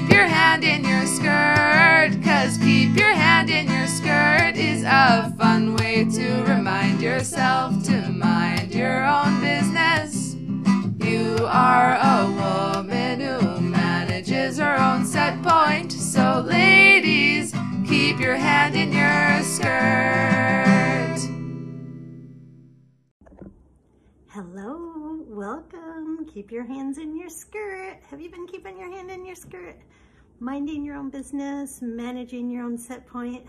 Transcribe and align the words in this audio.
keep 0.00 0.10
your 0.10 0.26
hand 0.26 0.64
in 0.64 0.82
your 0.84 1.06
skirt. 1.06 2.22
Cause 2.24 2.56
keep 2.56 2.96
your 2.96 3.12
hand 3.12 3.50
in 3.50 3.70
your 3.70 3.86
skirt 3.86 4.56
is 4.56 4.82
a 4.82 5.34
fun 5.38 5.76
way 5.76 6.04
to 6.04 6.42
remind 6.44 7.02
yourself 7.02 7.82
to 7.84 8.08
mind 8.08 8.74
your 8.74 9.04
own 9.04 9.40
business. 9.40 10.36
You 11.04 11.46
are 11.46 11.96
a 11.96 12.26
woman 12.32 13.20
who 13.20 13.60
manages 13.60 14.56
her 14.58 14.76
own 14.76 15.04
set 15.04 15.42
point. 15.42 15.92
So, 15.92 16.44
ladies, 16.46 17.52
keep 17.86 18.20
your 18.20 18.36
hand 18.36 18.76
in 18.76 18.92
your 18.92 19.42
skirt. 19.42 19.68
Hello, 24.28 24.89
welcome. 25.40 26.26
Keep 26.26 26.52
your 26.52 26.66
hands 26.66 26.98
in 26.98 27.16
your 27.16 27.30
skirt. 27.30 27.96
Have 28.10 28.20
you 28.20 28.30
been 28.30 28.46
keeping 28.46 28.78
your 28.78 28.92
hand 28.92 29.10
in 29.10 29.24
your 29.24 29.34
skirt? 29.34 29.80
Minding 30.38 30.84
your 30.84 30.96
own 30.96 31.08
business, 31.08 31.80
managing 31.80 32.50
your 32.50 32.62
own 32.62 32.76
set 32.76 33.06
point. 33.06 33.46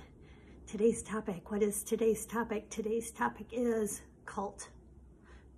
Today's 0.66 1.04
topic, 1.04 1.52
what 1.52 1.62
is 1.62 1.84
today's 1.84 2.26
topic? 2.26 2.70
Today's 2.70 3.12
topic 3.12 3.48
is 3.52 4.04
cult. 4.26 4.70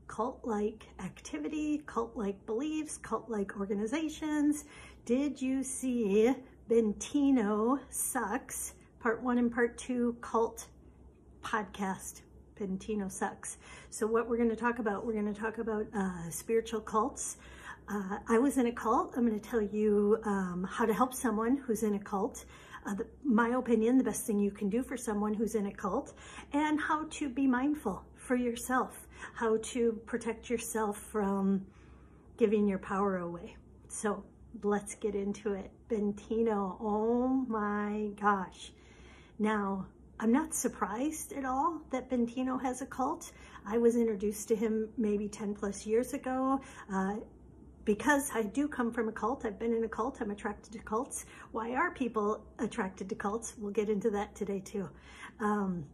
Cult-like 0.08 0.88
activity, 1.02 1.84
cult-like 1.86 2.44
beliefs, 2.48 2.98
cult-like 2.98 3.56
organizations. 3.60 4.66
Did 5.06 5.40
you 5.40 5.62
see 5.62 6.34
Bentinho 6.68 7.78
Sucks, 7.92 8.74
part 9.00 9.22
one 9.22 9.38
and 9.38 9.52
part 9.54 9.78
two 9.78 10.18
cult 10.22 10.66
podcast? 11.44 12.22
Bentinho 12.64 13.12
sucks. 13.12 13.58
So 13.90 14.08
what 14.08 14.30
we're 14.30 14.38
going 14.38 14.50
to 14.50 14.56
talk 14.56 14.80
about, 14.80 15.06
we're 15.06 15.14
going 15.14 15.34
to 15.34 15.40
talk 15.40 15.58
about 15.58 15.86
uh, 15.94 16.30
spiritual 16.30 16.80
cults. 16.80 17.38
Uh, 17.90 18.20
I 18.30 18.38
was 18.38 18.58
in 18.58 18.68
a 18.68 18.72
cult. 18.72 19.14
I'm 19.18 19.28
going 19.28 19.40
to 19.40 19.50
tell 19.50 19.62
you 19.62 20.18
um, 20.24 20.66
how 20.70 20.86
to 20.86 20.94
help 20.94 21.14
someone 21.14 21.58
who's 21.58 21.84
in 21.84 21.96
a 21.96 22.00
cult. 22.00 22.46
Uh, 22.86 22.96
the, 22.96 23.06
my 23.24 23.50
opinion, 23.50 23.98
the 23.98 24.04
best 24.04 24.26
thing 24.26 24.40
you 24.40 24.52
can 24.52 24.70
do 24.70 24.82
for 24.82 24.96
someone 24.96 25.34
who's 25.34 25.56
in 25.56 25.66
a 25.66 25.72
cult, 25.74 26.14
and 26.54 26.80
how 26.80 27.06
to 27.10 27.28
be 27.28 27.46
mindful 27.48 28.06
for 28.16 28.36
yourself, 28.36 29.08
how 29.34 29.58
to 29.62 30.00
protect 30.06 30.50
yourself 30.50 30.98
from 30.98 31.66
giving 32.38 32.66
your 32.68 32.80
power 32.80 33.18
away. 33.18 33.58
So 33.90 34.24
let's 34.64 34.96
get 34.96 35.16
into 35.16 35.54
it. 35.54 35.70
Bentinho, 35.90 36.78
oh 36.80 37.46
my 37.50 38.12
gosh. 38.22 38.72
Now, 39.40 39.88
I'm 40.20 40.32
not 40.32 40.54
surprised 40.54 41.34
at 41.34 41.46
all 41.46 41.82
that 41.92 42.10
Bentinho 42.10 42.62
has 42.62 42.82
a 42.82 42.86
cult. 42.86 43.32
I 43.66 43.78
was 43.78 43.96
introduced 43.96 44.48
to 44.50 44.56
him 44.56 44.90
maybe 44.98 45.28
10 45.28 45.56
plus 45.56 45.86
years 45.86 46.14
ago. 46.14 46.62
Uh, 46.92 47.16
because 47.86 48.32
I 48.34 48.44
do 48.44 48.68
come 48.68 48.92
from 48.92 49.10
a 49.10 49.12
cult, 49.12 49.46
I've 49.46 49.60
been 49.60 49.74
in 49.74 49.84
a 49.84 49.90
cult, 49.90 50.22
I'm 50.22 50.32
attracted 50.32 50.72
to 50.74 50.80
cults. 50.80 51.26
Why 51.52 51.74
are 51.74 51.92
people 51.92 52.46
attracted 52.60 53.10
to 53.10 53.16
cults? 53.16 53.56
We'll 53.58 53.74
get 53.74 53.90
into 53.90 54.10
that 54.12 54.36
today 54.36 54.62
too. 54.62 54.90
Um, 55.42 55.86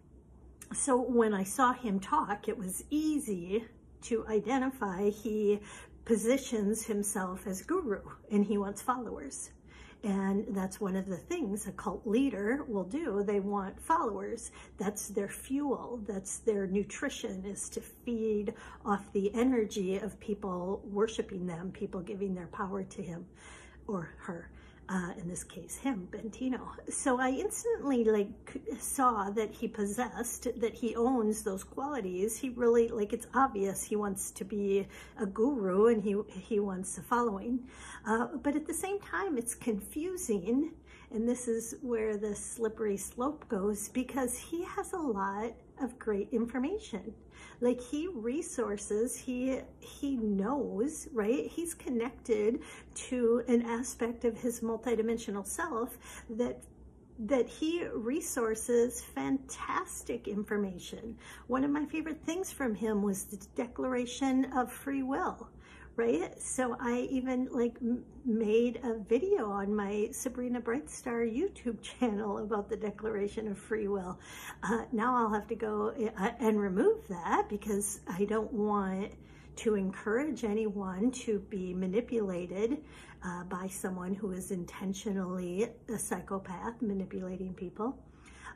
so 0.74 1.02
when 1.02 1.34
I 1.34 1.44
saw 1.44 1.74
him 1.74 2.00
talk, 2.00 2.48
it 2.48 2.58
was 2.58 2.84
easy 2.92 3.66
to 4.04 4.26
identify 4.28 5.10
he 5.10 5.60
positions 6.06 6.86
himself 6.86 7.48
as 7.48 7.62
guru 7.64 8.02
and 8.32 8.46
he 8.46 8.58
wants 8.58 8.82
followers. 8.82 9.50
And 10.04 10.46
that's 10.50 10.80
one 10.80 10.96
of 10.96 11.08
the 11.08 11.18
things 11.18 11.68
a 11.68 11.74
cult 11.74 12.08
leader 12.08 12.64
will 12.68 12.86
do. 12.86 13.22
They 13.22 13.42
want 13.42 13.82
followers. 13.82 14.52
That's 14.78 15.10
their 15.10 15.28
fuel. 15.28 16.02
That's 16.08 16.38
their 16.40 16.68
nutrition 16.68 17.46
is 17.46 17.68
to 17.70 17.82
feed 17.82 18.54
off 18.86 19.12
the 19.12 19.34
energy 19.36 19.98
of 19.98 20.18
people 20.20 20.82
worshiping 20.86 21.48
them, 21.48 21.72
people 21.72 22.00
giving 22.00 22.34
their 22.34 22.48
power 22.48 22.84
to 22.84 23.02
him 23.02 23.26
or 23.88 24.14
her 24.20 24.50
uh, 24.90 25.12
in 25.20 25.28
this 25.28 25.44
case, 25.44 25.78
him, 25.78 26.08
Bentinho. 26.12 26.68
So 26.90 27.20
I 27.20 27.30
instantly 27.30 28.04
like 28.04 28.58
saw 28.80 29.30
that 29.30 29.52
he 29.52 29.68
possessed, 29.68 30.48
that 30.60 30.74
he 30.74 30.96
owns 30.96 31.44
those 31.44 31.64
qualities. 31.64 32.38
He 32.38 32.50
really, 32.50 32.88
like 32.88 33.14
it's 33.14 33.28
obvious 33.36 33.84
he 33.84 33.96
wants 33.96 34.32
to 34.32 34.44
be 34.44 34.88
a 35.20 35.28
guru 35.28 35.88
and 35.88 36.04
he, 36.04 36.16
he 36.32 36.60
wants 36.60 36.98
a 36.98 37.04
following. 37.04 37.60
Uh, 38.06 38.28
but 38.42 38.56
at 38.56 38.66
the 38.66 38.74
same 38.74 39.00
time, 39.00 39.38
it's 39.38 39.54
confusing. 39.54 40.72
And 41.12 41.30
this 41.30 41.48
is 41.48 41.76
where 41.82 42.18
the 42.18 42.36
slippery 42.36 42.98
slope 42.98 43.48
goes 43.48 43.90
because 43.90 44.38
he 44.38 44.64
has 44.64 44.94
a 44.94 44.98
lot 44.98 45.54
of 45.82 45.98
great 46.00 46.30
information. 46.32 47.14
Like 47.62 47.82
he 47.82 48.08
resources, 48.08 49.18
he 49.18 49.60
he 49.80 50.16
knows, 50.16 51.08
right? 51.12 51.48
He's 51.48 51.74
connected 51.74 52.62
to 53.10 53.44
an 53.48 53.64
aspect 53.64 54.24
of 54.26 54.40
his 54.40 54.62
multidimensional 54.62 55.46
self 55.46 55.98
that 56.30 56.64
that 57.20 57.50
he 57.50 57.86
resources 57.86 59.02
fantastic 59.02 60.28
information. 60.28 61.18
One 61.48 61.66
of 61.66 61.72
my 61.72 61.86
favorite 61.86 62.24
things 62.26 62.50
from 62.50 62.76
him 62.76 63.02
was 63.02 63.26
the 63.26 63.46
Declaration 63.56 64.46
of 64.54 64.72
Free 64.72 65.04
Will 65.04 65.50
right? 66.00 66.42
So 66.42 66.78
I 66.80 67.10
even 67.12 67.50
like 67.52 67.78
made 68.24 68.80
a 68.84 69.00
video 69.00 69.52
on 69.52 69.76
my 69.76 70.08
Sabrina 70.14 70.62
Brightstar 70.62 71.28
YouTube 71.30 71.82
channel 72.00 72.38
about 72.38 72.70
the 72.70 72.78
Declaration 72.78 73.50
of 73.50 73.58
Free 73.58 73.90
Will. 73.90 74.18
Uh, 74.64 74.86
now 74.94 75.14
I'll 75.18 75.34
have 75.34 75.48
to 75.48 75.56
go 75.56 75.94
uh, 76.18 76.30
and 76.40 76.58
remove 76.58 77.06
that 77.10 77.50
because 77.50 78.00
I 78.08 78.24
don't 78.24 78.54
want 78.54 79.12
to 79.58 79.76
encourage 79.76 80.46
anyone 80.46 81.12
to 81.12 81.40
be 81.50 81.74
manipulated 81.74 82.78
uh, 83.22 83.44
by 83.44 83.68
someone 83.68 84.14
who 84.14 84.32
is 84.32 84.52
intentionally 84.52 85.68
a 85.94 86.00
psychopath 86.00 86.82
manipulating 86.82 87.54
people. 87.54 88.00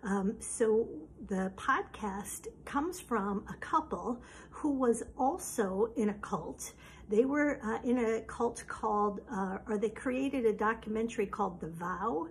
Um, 0.03 0.35
so 0.39 0.87
the 1.27 1.51
podcast 1.57 2.47
comes 2.63 3.01
from 3.01 3.45
a 3.49 3.53
couple 3.55 4.21
who 4.49 4.71
was 4.71 5.03
also 5.17 5.91
in 5.97 6.07
a 6.09 6.13
cult 6.15 6.71
they 7.09 7.25
were 7.25 7.59
uh, 7.63 7.79
in 7.83 7.97
a 7.97 8.21
cult 8.21 8.63
called, 8.67 9.19
uh, 9.31 9.57
or 9.67 9.77
they 9.77 9.89
created 9.89 10.45
a 10.45 10.53
documentary 10.53 11.27
called 11.27 11.59
The 11.59 11.67
Vow, 11.67 12.27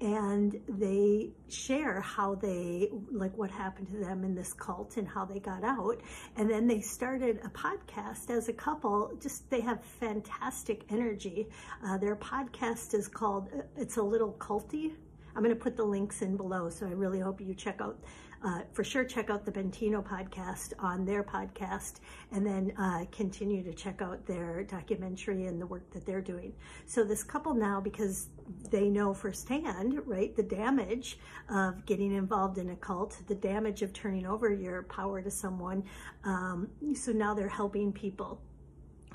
and 0.00 0.60
they 0.68 1.30
share 1.48 2.00
how 2.00 2.34
they, 2.34 2.88
like 3.12 3.36
what 3.36 3.50
happened 3.50 3.88
to 3.88 3.98
them 3.98 4.24
in 4.24 4.34
this 4.34 4.52
cult 4.52 4.96
and 4.96 5.06
how 5.06 5.24
they 5.24 5.38
got 5.38 5.62
out. 5.62 6.00
And 6.36 6.50
then 6.50 6.66
they 6.66 6.80
started 6.80 7.40
a 7.44 7.48
podcast 7.50 8.30
as 8.30 8.48
a 8.48 8.52
couple. 8.52 9.12
Just, 9.20 9.48
they 9.50 9.60
have 9.60 9.84
fantastic 9.84 10.84
energy. 10.90 11.48
Uh, 11.86 11.98
their 11.98 12.16
podcast 12.16 12.94
is 12.94 13.08
called 13.08 13.48
uh, 13.56 13.62
It's 13.76 13.96
a 13.96 14.02
Little 14.02 14.32
Culty. 14.34 14.92
I'm 15.36 15.42
going 15.42 15.54
to 15.54 15.60
put 15.60 15.76
the 15.76 15.84
links 15.84 16.22
in 16.22 16.36
below, 16.36 16.70
so 16.70 16.86
I 16.86 16.90
really 16.90 17.20
hope 17.20 17.40
you 17.40 17.54
check 17.54 17.80
out 17.80 17.98
uh, 18.44 18.60
for 18.72 18.84
sure 18.84 19.04
check 19.04 19.30
out 19.30 19.44
the 19.44 19.52
Bentinho 19.52 20.04
podcast 20.04 20.74
on 20.78 21.04
their 21.04 21.22
podcast 21.22 22.00
and 22.30 22.46
then 22.46 22.72
uh, 22.78 23.04
continue 23.10 23.62
to 23.62 23.72
check 23.72 24.02
out 24.02 24.26
their 24.26 24.64
documentary 24.64 25.46
and 25.46 25.60
the 25.60 25.66
work 25.66 25.90
that 25.92 26.04
they're 26.04 26.20
doing. 26.20 26.52
So 26.86 27.04
this 27.04 27.22
couple 27.22 27.54
now, 27.54 27.80
because 27.80 28.28
they 28.70 28.88
know 28.88 29.14
firsthand, 29.14 30.00
right, 30.06 30.36
the 30.36 30.42
damage 30.42 31.18
of 31.48 31.86
getting 31.86 32.14
involved 32.14 32.58
in 32.58 32.70
a 32.70 32.76
cult, 32.76 33.16
the 33.26 33.34
damage 33.34 33.82
of 33.82 33.92
turning 33.92 34.26
over 34.26 34.52
your 34.52 34.82
power 34.84 35.22
to 35.22 35.30
someone. 35.30 35.82
Um, 36.24 36.68
so 36.94 37.12
now 37.12 37.32
they're 37.32 37.48
helping 37.48 37.92
people 37.92 38.42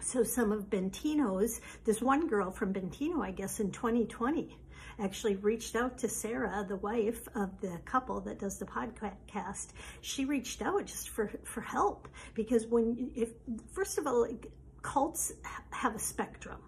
so 0.02 0.24
some 0.24 0.52
of 0.52 0.70
Bentinho's, 0.70 1.60
this 1.84 2.02
one 2.02 2.28
girl 2.28 2.52
from 2.52 2.74
Bentinho, 2.74 3.22
I 3.22 3.32
guess 3.32 3.60
in 3.60 3.72
2020, 3.72 4.58
actually 5.00 5.36
reached 5.38 5.76
out 5.76 5.98
to 6.00 6.10
Sarah, 6.10 6.66
the 6.68 6.78
wife 6.78 7.28
of 7.36 7.60
the 7.62 7.80
couple 7.86 8.20
that 8.22 8.40
does 8.40 8.58
the 8.58 8.66
podcast. 8.66 9.70
She 10.02 10.26
reached 10.26 10.62
out 10.62 10.86
just 10.86 11.10
for, 11.10 11.32
for 11.44 11.62
help 11.62 12.08
because 12.34 12.68
when, 12.68 13.12
if, 13.16 13.30
first 13.72 13.98
of 13.98 14.08
all, 14.08 14.22
like, 14.22 14.52
cults 14.82 15.34
have 15.72 15.96
a 15.96 16.00
spectrum. 16.00 16.60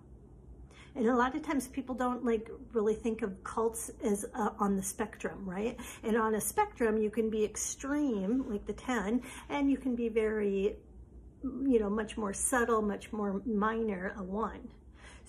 And 0.95 1.07
a 1.07 1.15
lot 1.15 1.35
of 1.35 1.41
times 1.41 1.67
people 1.67 1.95
don't 1.95 2.25
like 2.25 2.49
really 2.73 2.95
think 2.95 3.21
of 3.21 3.41
cults 3.43 3.91
as 4.03 4.25
uh, 4.33 4.49
on 4.59 4.75
the 4.75 4.83
spectrum, 4.83 5.45
right? 5.45 5.79
And 6.03 6.17
on 6.17 6.35
a 6.35 6.41
spectrum, 6.41 6.97
you 6.97 7.09
can 7.09 7.29
be 7.29 7.45
extreme, 7.45 8.49
like 8.49 8.65
the 8.65 8.73
10, 8.73 9.21
and 9.49 9.71
you 9.71 9.77
can 9.77 9.95
be 9.95 10.09
very, 10.09 10.75
you 11.43 11.79
know, 11.79 11.89
much 11.89 12.17
more 12.17 12.33
subtle, 12.33 12.81
much 12.81 13.13
more 13.13 13.41
minor, 13.45 14.13
a 14.17 14.23
1. 14.23 14.67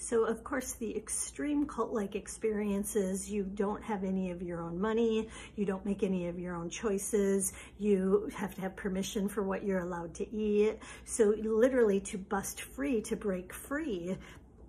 So 0.03 0.25
of 0.25 0.43
course 0.43 0.73
the 0.73 0.97
extreme 0.97 1.65
cult-like 1.65 2.17
experiences, 2.17 3.31
you 3.31 3.45
don't 3.45 3.81
have 3.85 4.03
any 4.03 4.33
of 4.33 4.43
your 4.43 4.61
own 4.61 4.81
money, 4.81 5.29
you 5.55 5.65
don't 5.65 5.87
make 5.87 6.03
any 6.03 6.27
of 6.27 6.41
your 6.41 6.57
own 6.57 6.69
choices, 6.71 7.53
you 7.79 8.29
have 8.35 8.53
to 8.57 8.61
have 8.63 8.75
permission 8.75 9.29
for 9.29 9.45
what 9.45 9.65
you're 9.65 9.79
allowed 9.79 10.13
to 10.15 10.29
eat. 10.35 10.81
So 11.05 11.37
literally 11.41 12.01
to 12.01 12.19
bust 12.19 12.63
free, 12.63 13.01
to 13.03 13.15
break 13.15 13.53
free 13.53 14.19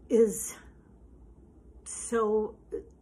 is 0.08 0.56
so 1.84 2.54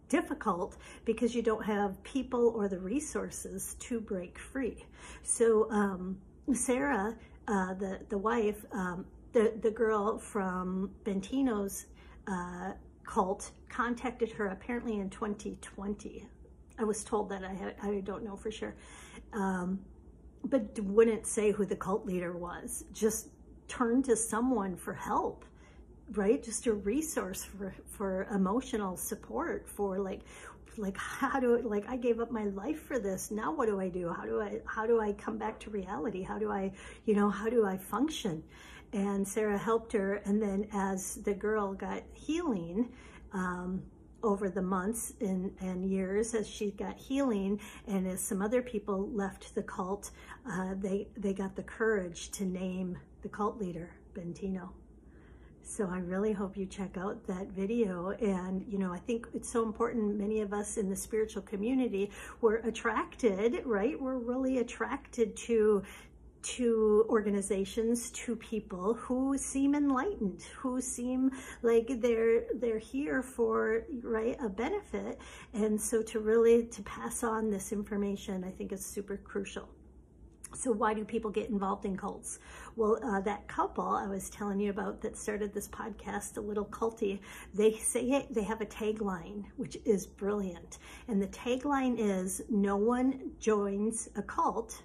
difficult 0.07 0.77
because 1.04 1.36
you 1.36 1.42
don't 1.42 1.66
have 1.66 2.01
people 2.04 2.54
or 2.56 2.69
the 2.69 2.80
resources 2.80 3.75
to 3.81 4.00
break 4.00 4.39
free. 4.39 4.86
So 5.24 5.69
um, 5.69 6.18
Sarah, 6.54 7.13
uh, 7.50 7.74
the, 7.74 8.00
the 8.07 8.18
wife, 8.18 8.63
um, 8.72 9.06
the, 9.34 9.54
the 9.62 9.72
girl 9.72 10.18
from 10.18 10.92
Bentinho's 11.04 11.88
uh, 12.28 12.72
cult 13.06 13.52
contacted 13.70 14.32
her 14.32 14.48
apparently 14.48 15.00
in 15.00 15.10
2020. 15.10 16.28
I 16.80 16.84
was 16.84 17.04
told 17.04 17.30
that 17.30 17.44
I, 17.44 17.74
I 17.88 18.00
don't 18.02 18.24
know 18.24 18.36
for 18.36 18.52
sure. 18.52 18.76
Um, 19.34 19.80
but 20.46 20.80
wouldn't 20.80 21.28
say 21.28 21.52
who 21.52 21.66
the 21.66 21.76
cult 21.76 22.06
leader 22.06 22.36
was. 22.36 22.86
Just 22.92 23.30
turn 23.68 24.02
to 24.04 24.16
someone 24.16 24.76
for 24.76 24.94
help, 24.94 25.46
right? 26.14 26.42
Just 26.42 26.66
a 26.68 26.74
resource 26.74 27.44
for, 27.44 27.74
for 27.86 28.24
emotional 28.34 28.98
support 28.98 29.70
for 29.70 30.00
like, 30.00 30.22
like 30.78 30.98
how 30.98 31.40
do 31.40 31.62
like 31.64 31.88
I 31.88 31.98
gave 31.98 32.20
up 32.20 32.32
my 32.32 32.46
life 32.46 32.82
for 32.82 32.98
this. 32.98 33.30
Now 33.30 33.54
what 33.54 33.68
do 33.68 33.80
I 33.80 33.90
do? 33.90 34.12
How 34.12 34.26
do 34.26 34.42
I, 34.42 34.62
how 34.66 34.88
do 34.88 35.00
I 35.00 35.14
come 35.14 35.38
back 35.38 35.60
to 35.62 35.70
reality? 35.70 36.24
How 36.24 36.40
do 36.40 36.52
I, 36.52 36.72
you 37.06 37.16
know, 37.16 37.30
how 37.30 37.50
do 37.50 37.66
I 37.66 37.78
function? 37.78 38.44
And 38.94 39.28
Sarah 39.28 39.58
helped 39.58 39.94
her. 39.94 40.16
And 40.26 40.42
then 40.42 40.68
as 40.74 41.16
the 41.16 41.34
girl 41.34 41.74
got 41.74 42.04
healing, 42.14 42.92
um, 43.34 43.82
over 44.24 44.50
the 44.50 44.62
months 44.62 45.14
and, 45.22 45.52
and 45.62 45.86
years 45.86 46.34
as 46.34 46.48
she 46.48 46.72
got 46.72 46.98
healing 46.98 47.60
and 47.88 48.08
as 48.08 48.22
some 48.22 48.42
other 48.42 48.62
people 48.62 49.10
left 49.10 49.54
the 49.56 49.64
cult, 49.64 50.12
uh, 50.50 50.74
they, 50.78 51.08
they 51.18 51.34
got 51.34 51.56
the 51.56 51.64
courage 51.64 52.30
to 52.32 52.46
name 52.46 52.98
the 53.22 53.30
cult 53.30 53.60
leader, 53.60 53.96
Bentinho. 54.14 54.70
So 55.64 55.88
I 55.90 56.00
really 56.00 56.34
hope 56.34 56.58
you 56.58 56.66
check 56.66 56.98
out 56.98 57.26
that 57.28 57.48
video. 57.52 58.10
And, 58.10 58.66
you 58.68 58.78
know, 58.78 58.92
I 58.92 58.98
think 58.98 59.28
it's 59.34 59.50
so 59.50 59.64
important. 59.64 60.18
Many 60.18 60.42
of 60.42 60.54
us 60.54 60.78
in 60.78 60.90
the 60.90 60.96
spiritual 60.96 61.44
community 61.44 62.12
were 62.42 62.58
attracted, 62.58 63.62
right? 63.66 64.00
We're 64.00 64.18
really 64.18 64.58
attracted 64.58 65.36
to 65.38 65.84
to 66.44 67.06
organizations, 67.10 68.10
to 68.12 68.36
people 68.36 68.94
who 68.94 69.38
seem 69.38 69.76
enlightened, 69.76 70.44
who 70.58 70.82
seem 70.82 71.32
like 71.62 72.02
they're 72.02 72.44
they're 72.56 72.80
here 72.80 73.22
for 73.22 73.86
right 74.04 74.38
a 74.42 74.50
benefit. 74.50 75.20
And 75.54 75.80
so 75.80 76.02
to 76.04 76.20
really 76.20 76.66
to 76.66 76.82
pass 76.84 77.24
on 77.24 77.50
this 77.50 77.72
information, 77.72 78.44
I 78.44 78.52
think 78.52 78.72
is 78.72 78.86
super 78.86 79.18
crucial. 79.18 79.70
So 80.54 80.72
why 80.72 80.94
do 80.94 81.06
people 81.06 81.32
get 81.32 81.50
involved 81.50 81.86
in 81.86 81.96
cults? 81.96 82.40
Well, 82.76 83.00
uh, 83.04 83.22
that 83.22 83.48
couple 83.48 83.88
I 83.88 84.08
was 84.08 84.30
telling 84.30 84.60
you 84.60 84.70
about 84.70 85.02
that 85.02 85.18
started 85.18 85.54
this 85.54 85.70
podcast, 85.70 86.36
a 86.36 86.42
little 86.42 86.66
culty, 86.66 87.20
they 87.54 87.74
say 87.78 88.02
it, 88.02 88.34
they 88.34 88.44
have 88.44 88.60
a 88.60 88.66
tagline, 88.66 89.46
which 89.56 89.78
is 89.86 90.06
brilliant. 90.06 90.80
And 91.08 91.22
the 91.22 91.28
tagline 91.28 91.96
is, 91.98 92.42
no 92.50 92.76
one 92.76 93.32
joins 93.40 94.10
a 94.16 94.22
cult 94.22 94.82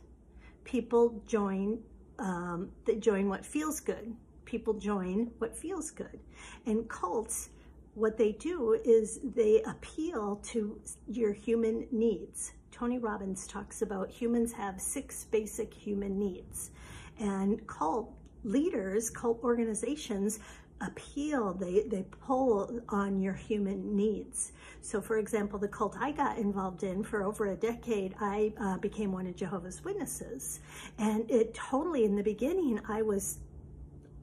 people 0.66 1.22
join 1.26 1.78
um, 2.18 2.70
that 2.84 3.00
join 3.00 3.28
what 3.28 3.46
feels 3.46 3.80
good. 3.80 4.14
People 4.44 4.74
join 4.74 5.30
what 5.38 5.56
feels 5.56 5.90
good. 5.90 6.18
And 6.66 6.88
cults, 6.88 7.50
what 7.94 8.18
they 8.18 8.32
do 8.32 8.78
is 8.84 9.20
they 9.22 9.62
appeal 9.62 10.36
to 10.44 10.80
your 11.08 11.32
human 11.32 11.86
needs. 11.90 12.52
Tony 12.72 12.98
Robbins 12.98 13.46
talks 13.46 13.80
about 13.80 14.10
humans 14.10 14.52
have 14.52 14.80
six 14.80 15.24
basic 15.24 15.72
human 15.72 16.18
needs. 16.18 16.70
And 17.18 17.66
cult 17.66 18.12
leaders, 18.46 19.10
cult 19.10 19.40
organizations 19.42 20.40
appeal, 20.80 21.54
they, 21.54 21.84
they 21.86 22.04
pull 22.26 22.80
on 22.88 23.20
your 23.20 23.32
human 23.32 23.96
needs. 23.96 24.52
So 24.82 25.00
for 25.00 25.18
example, 25.18 25.58
the 25.58 25.68
cult 25.68 25.96
I 25.98 26.12
got 26.12 26.38
involved 26.38 26.82
in 26.82 27.02
for 27.02 27.22
over 27.22 27.46
a 27.46 27.56
decade, 27.56 28.14
I 28.20 28.52
uh, 28.60 28.78
became 28.78 29.10
one 29.12 29.26
of 29.26 29.36
Jehovah's 29.36 29.82
Witnesses. 29.84 30.60
And 30.98 31.30
it 31.30 31.54
totally, 31.54 32.04
in 32.04 32.14
the 32.14 32.22
beginning, 32.22 32.80
I 32.88 33.02
was 33.02 33.38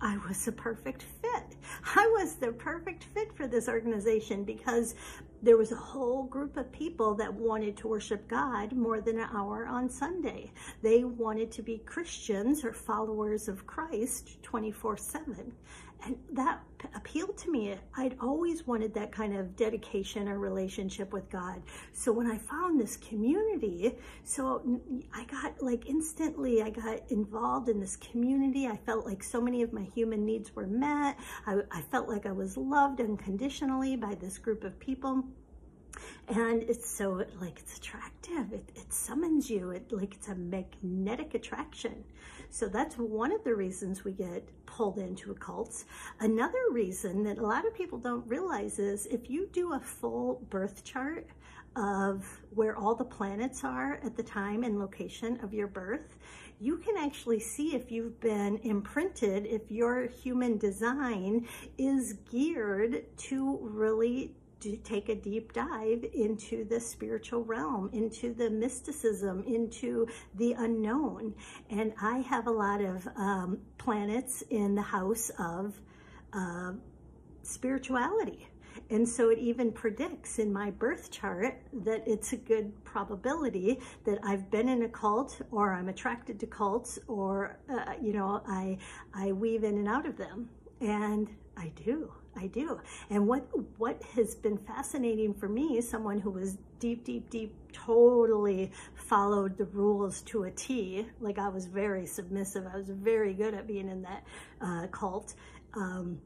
I 0.01 0.17
was 0.27 0.49
a 0.49 0.51
perfect 0.51 1.03
fit. 1.21 1.55
I 1.95 2.05
was 2.19 2.35
the 2.35 2.51
perfect 2.51 3.05
fit 3.05 3.33
for 3.33 3.47
this 3.47 3.69
organization 3.69 4.43
because 4.43 4.95
there 5.43 5.57
was 5.57 5.73
a 5.73 5.75
whole 5.75 6.23
group 6.23 6.55
of 6.55 6.71
people 6.71 7.13
that 7.15 7.33
wanted 7.33 7.75
to 7.75 7.89
worship 7.89 8.29
God 8.29 8.71
more 8.71 9.01
than 9.01 9.19
an 9.19 9.27
hour 9.33 9.67
on 9.67 9.89
Sunday. 9.89 10.53
They 10.81 11.03
wanted 11.03 11.51
to 11.51 11.61
be 11.61 11.79
Christians 11.79 12.63
or 12.63 12.71
followers 12.71 13.49
of 13.49 13.67
Christ 13.67 14.41
24 14.41 14.95
7 14.95 15.51
and 16.05 16.17
that 16.33 16.61
appealed 16.95 17.37
to 17.37 17.51
me. 17.51 17.75
I'd 17.95 18.15
always 18.19 18.67
wanted 18.67 18.93
that 18.95 19.11
kind 19.11 19.35
of 19.35 19.55
dedication 19.55 20.27
or 20.27 20.37
relationship 20.37 21.13
with 21.13 21.29
God. 21.29 21.61
So 21.93 22.11
when 22.11 22.27
I 22.27 22.37
found 22.37 22.79
this 22.79 22.97
community, 22.97 23.95
so 24.23 24.81
I 25.13 25.23
got 25.25 25.61
like 25.61 25.85
instantly, 25.87 26.61
I 26.61 26.69
got 26.71 27.09
involved 27.09 27.69
in 27.69 27.79
this 27.79 27.95
community. 27.95 28.67
I 28.67 28.77
felt 28.77 29.05
like 29.05 29.23
so 29.23 29.41
many 29.41 29.61
of 29.61 29.71
my 29.71 29.83
human 29.95 30.25
needs 30.25 30.55
were 30.55 30.67
met. 30.67 31.17
I, 31.47 31.59
I 31.71 31.81
felt 31.81 32.09
like 32.09 32.25
I 32.25 32.31
was 32.31 32.57
loved 32.57 32.99
unconditionally 32.99 33.95
by 33.95 34.15
this 34.15 34.37
group 34.37 34.63
of 34.63 34.77
people 34.79 35.23
and 36.29 36.63
it's 36.63 36.89
so 36.89 37.23
like 37.39 37.59
it's 37.59 37.77
attractive 37.77 38.51
it, 38.51 38.67
it 38.75 38.91
summons 38.91 39.49
you 39.49 39.71
it 39.71 39.91
like 39.91 40.13
it's 40.13 40.27
a 40.29 40.35
magnetic 40.35 41.35
attraction 41.35 42.03
so 42.53 42.67
that's 42.67 42.95
one 42.99 43.31
of 43.31 43.43
the 43.43 43.55
reasons 43.55 44.03
we 44.03 44.11
get 44.11 44.47
pulled 44.67 44.99
into 44.99 45.33
cults. 45.33 45.85
Another 46.19 46.59
reason 46.69 47.23
that 47.23 47.39
a 47.39 47.41
lot 47.41 47.65
of 47.65 47.73
people 47.73 47.97
don't 47.97 48.27
realize 48.27 48.77
is 48.77 49.07
if 49.07 49.27
you 49.27 49.49
do 49.51 49.73
a 49.73 49.79
full 49.79 50.39
birth 50.51 50.83
chart 50.83 51.27
of 51.75 52.43
where 52.51 52.77
all 52.77 52.93
the 52.93 53.03
planets 53.03 53.63
are 53.63 53.99
at 54.03 54.15
the 54.15 54.21
time 54.21 54.63
and 54.63 54.77
location 54.77 55.39
of 55.41 55.51
your 55.51 55.65
birth, 55.65 56.15
you 56.59 56.77
can 56.77 56.95
actually 56.95 57.39
see 57.39 57.73
if 57.73 57.91
you've 57.91 58.19
been 58.19 58.57
imprinted, 58.57 59.47
if 59.47 59.71
your 59.71 60.05
human 60.05 60.59
design 60.59 61.47
is 61.79 62.13
geared 62.29 63.03
to 63.17 63.57
really 63.63 64.35
take 64.83 65.09
a 65.09 65.15
deep 65.15 65.53
dive 65.53 66.05
into 66.13 66.65
the 66.65 66.79
spiritual 66.79 67.43
realm, 67.43 67.89
into 67.93 68.33
the 68.33 68.49
mysticism, 68.49 69.43
into 69.43 70.07
the 70.35 70.53
unknown. 70.53 71.33
And 71.69 71.93
I 72.01 72.19
have 72.19 72.47
a 72.47 72.51
lot 72.51 72.81
of 72.81 73.07
um, 73.15 73.59
planets 73.77 74.43
in 74.49 74.75
the 74.75 74.81
house 74.81 75.31
of 75.37 75.79
uh, 76.33 76.73
spirituality. 77.43 78.47
And 78.89 79.07
so 79.07 79.29
it 79.29 79.39
even 79.39 79.71
predicts 79.71 80.39
in 80.39 80.51
my 80.51 80.71
birth 80.71 81.11
chart 81.11 81.61
that 81.83 82.03
it's 82.07 82.33
a 82.33 82.37
good 82.37 82.83
probability 82.83 83.79
that 84.05 84.19
I've 84.23 84.49
been 84.49 84.67
in 84.67 84.83
a 84.83 84.89
cult 84.89 85.41
or 85.51 85.73
I'm 85.73 85.89
attracted 85.89 86.39
to 86.39 86.47
cults 86.47 86.99
or, 87.07 87.59
uh, 87.69 87.93
you 88.01 88.13
know, 88.13 88.41
I, 88.47 88.77
I 89.13 89.31
weave 89.31 89.63
in 89.63 89.77
and 89.77 89.87
out 89.87 90.05
of 90.05 90.17
them. 90.17 90.49
And 90.81 91.29
I 91.55 91.71
do. 91.75 92.11
I 92.35 92.47
do. 92.47 92.79
And 93.09 93.27
what 93.27 93.47
what 93.77 94.01
has 94.15 94.35
been 94.35 94.57
fascinating 94.57 95.33
for 95.33 95.47
me 95.47 95.81
someone 95.81 96.19
who 96.19 96.31
was 96.31 96.57
deep, 96.79 97.05
deep, 97.05 97.29
deep, 97.29 97.55
totally 97.71 98.71
followed 98.95 99.57
the 99.57 99.65
rules 99.65 100.21
to 100.23 100.43
a 100.43 100.51
T. 100.51 101.05
Like 101.19 101.37
I 101.37 101.49
was 101.49 101.65
very 101.65 102.05
submissive. 102.05 102.65
I 102.71 102.77
was 102.77 102.89
very 102.89 103.33
good 103.33 103.53
at 103.53 103.67
being 103.67 103.89
in 103.89 104.01
that 104.01 104.23
uh, 104.61 104.87
cult. 104.87 105.35
Um, 105.73 106.19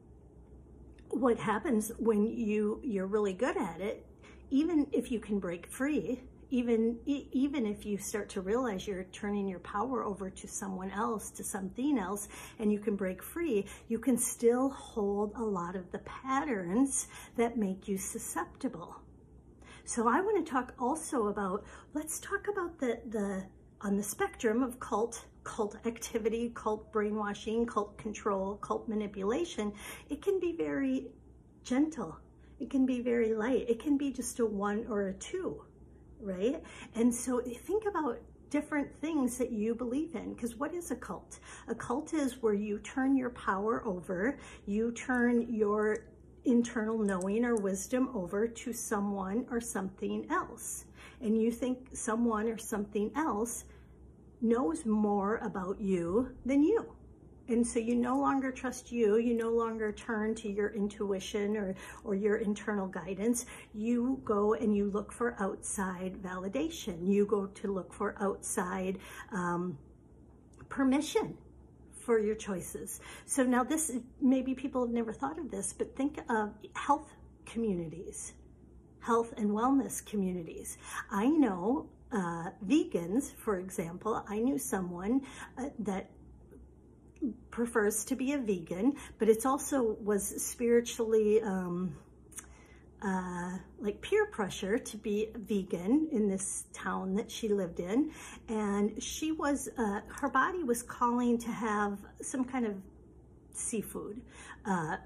what 1.10 1.38
happens 1.38 1.92
when 2.00 2.26
you 2.26 2.82
you're 2.84 3.08
really 3.08 3.34
good 3.34 3.58
at 3.58 3.82
it, 3.82 4.06
even 4.50 4.88
if 4.92 5.12
you 5.12 5.20
can 5.20 5.40
break 5.40 5.68
free, 5.68 6.22
even 6.50 6.98
even 7.06 7.66
if 7.66 7.86
you 7.86 7.98
start 7.98 8.30
to 8.30 8.42
realize 8.42 8.88
you're 8.88 9.04
turning 9.12 9.48
your 9.48 9.60
power 9.60 10.04
over 10.04 10.30
to 10.30 10.48
someone 10.48 10.90
else 10.92 11.30
to 11.30 11.44
something 11.44 11.98
else 11.98 12.30
and 12.60 12.72
you 12.72 12.80
can 12.80 12.96
break 12.96 13.22
free 13.22 13.66
you 13.90 14.00
can 14.00 14.18
still 14.18 14.70
hold 14.70 15.34
a 15.36 15.44
lot 15.44 15.76
of 15.76 15.92
the 15.92 16.00
patterns 16.00 17.08
that 17.36 17.58
make 17.58 17.88
you 17.88 17.98
susceptible. 17.98 18.96
So 19.84 20.08
i 20.08 20.22
want 20.22 20.46
to 20.46 20.52
talk 20.52 20.74
also 20.80 21.28
about 21.28 21.66
let's 21.94 22.20
talk 22.20 22.48
about 22.48 22.80
the 22.80 23.00
the 23.10 23.44
on 23.82 23.96
the 23.96 24.04
spectrum 24.04 24.64
of 24.64 24.80
cult 24.80 25.26
cult 25.44 25.78
activity 25.86 26.52
cult 26.56 26.92
brainwashing 26.92 27.66
cult 27.66 27.98
control 27.98 28.56
cult 28.58 28.88
manipulation. 28.88 29.74
It 30.10 30.22
can 30.22 30.40
be 30.40 30.54
very 30.54 31.08
gentle. 31.64 32.18
It 32.60 32.70
can 32.70 32.86
be 32.86 33.02
very 33.02 33.34
light. 33.34 33.66
It 33.70 33.80
can 33.80 33.98
be 33.98 34.12
just 34.12 34.40
a 34.40 34.46
one 34.46 34.86
or 34.90 35.10
a 35.10 35.14
two 35.14 35.62
right? 36.22 36.62
And 36.96 37.14
so 37.14 37.42
think 37.42 37.86
about 37.86 38.20
different 38.50 38.94
things 39.02 39.38
that 39.38 39.52
you 39.52 39.76
believe 39.76 40.16
in. 40.16 40.34
Because 40.34 40.56
what 40.56 40.74
is 40.74 40.92
a 40.92 40.96
cult? 40.96 41.40
A 41.68 41.76
cult 41.76 42.14
is 42.14 42.42
where 42.42 42.54
you 42.54 42.80
turn 42.80 43.16
your 43.16 43.32
power 43.32 43.86
over, 43.86 44.38
you 44.66 44.92
turn 44.92 45.54
your 45.54 46.06
internal 46.46 46.98
knowing 46.98 47.44
or 47.44 47.56
wisdom 47.56 48.10
over 48.14 48.48
to 48.48 48.72
someone 48.72 49.46
or 49.52 49.60
something 49.60 50.26
else. 50.30 50.86
And 51.22 51.40
you 51.42 51.52
think 51.52 51.90
someone 51.94 52.48
or 52.48 52.58
something 52.58 53.12
else 53.16 53.66
knows 54.42 54.86
more 54.86 55.38
about 55.38 55.82
you 55.82 56.30
than 56.46 56.64
you. 56.64 56.86
And 57.50 57.66
so 57.66 57.80
you 57.80 57.96
no 57.96 58.18
longer 58.20 58.52
trust 58.52 58.92
you, 58.92 59.18
you 59.18 59.34
no 59.34 59.50
longer 59.50 59.92
turn 59.92 60.36
to 60.36 60.50
your 60.50 60.70
intuition 60.74 61.56
or, 61.56 61.76
or 62.04 62.16
your 62.16 62.38
internal 62.38 62.88
guidance. 62.88 63.46
You 63.74 64.22
go 64.26 64.54
and 64.54 64.76
you 64.76 64.90
look 64.92 65.12
for 65.12 65.36
outside 65.40 66.22
validation. 66.22 67.08
You 67.08 67.26
go 67.26 67.48
to 67.48 67.74
look 67.74 67.94
for 67.94 68.16
outside 68.22 69.00
um, 69.32 69.78
permission 70.70 71.38
for 72.08 72.20
your 72.20 72.36
choices. 72.36 73.02
So 73.26 73.44
now 73.44 73.64
this, 73.64 73.92
maybe 74.22 74.54
people 74.56 74.86
have 74.86 74.94
never 74.94 75.12
thought 75.12 75.40
of 75.40 75.52
this, 75.52 75.74
but 75.74 75.96
think 75.96 76.20
of 76.30 76.54
health 76.74 77.14
communities, 77.46 78.34
health 79.00 79.34
and 79.38 79.50
wellness 79.50 80.06
communities. 80.06 80.78
I 81.12 81.28
know 81.28 81.90
uh, 82.12 82.52
vegans, 82.66 83.34
for 83.34 83.60
example, 83.60 84.24
I 84.30 84.40
knew 84.40 84.58
someone 84.58 85.22
uh, 85.58 85.70
that 85.80 86.10
prefers 87.52 88.06
to 88.06 88.16
be 88.16 88.34
a 88.34 88.38
vegan, 88.38 88.96
but 89.20 89.30
it's 89.30 89.46
also 89.46 89.98
was 90.02 90.24
spiritually 90.44 91.42
um, 91.42 91.96
uh, 93.02 93.58
like 93.80 94.02
peer 94.02 94.26
pressure 94.26 94.78
to 94.78 94.98
be 94.98 95.30
vegan 95.36 96.08
in 96.12 96.28
this 96.28 96.66
town 96.74 97.16
that 97.16 97.30
she 97.30 97.48
lived 97.48 97.80
in. 97.80 98.12
And 98.50 99.02
she 99.02 99.32
was, 99.32 99.70
uh, 99.78 100.02
her 100.08 100.30
body 100.30 100.64
was 100.64 100.82
calling 100.84 101.38
to 101.40 101.52
have 101.52 102.00
some 102.22 102.44
kind 102.44 102.66
of 102.66 102.76
seafood, 103.54 104.22
uh, 104.66 104.98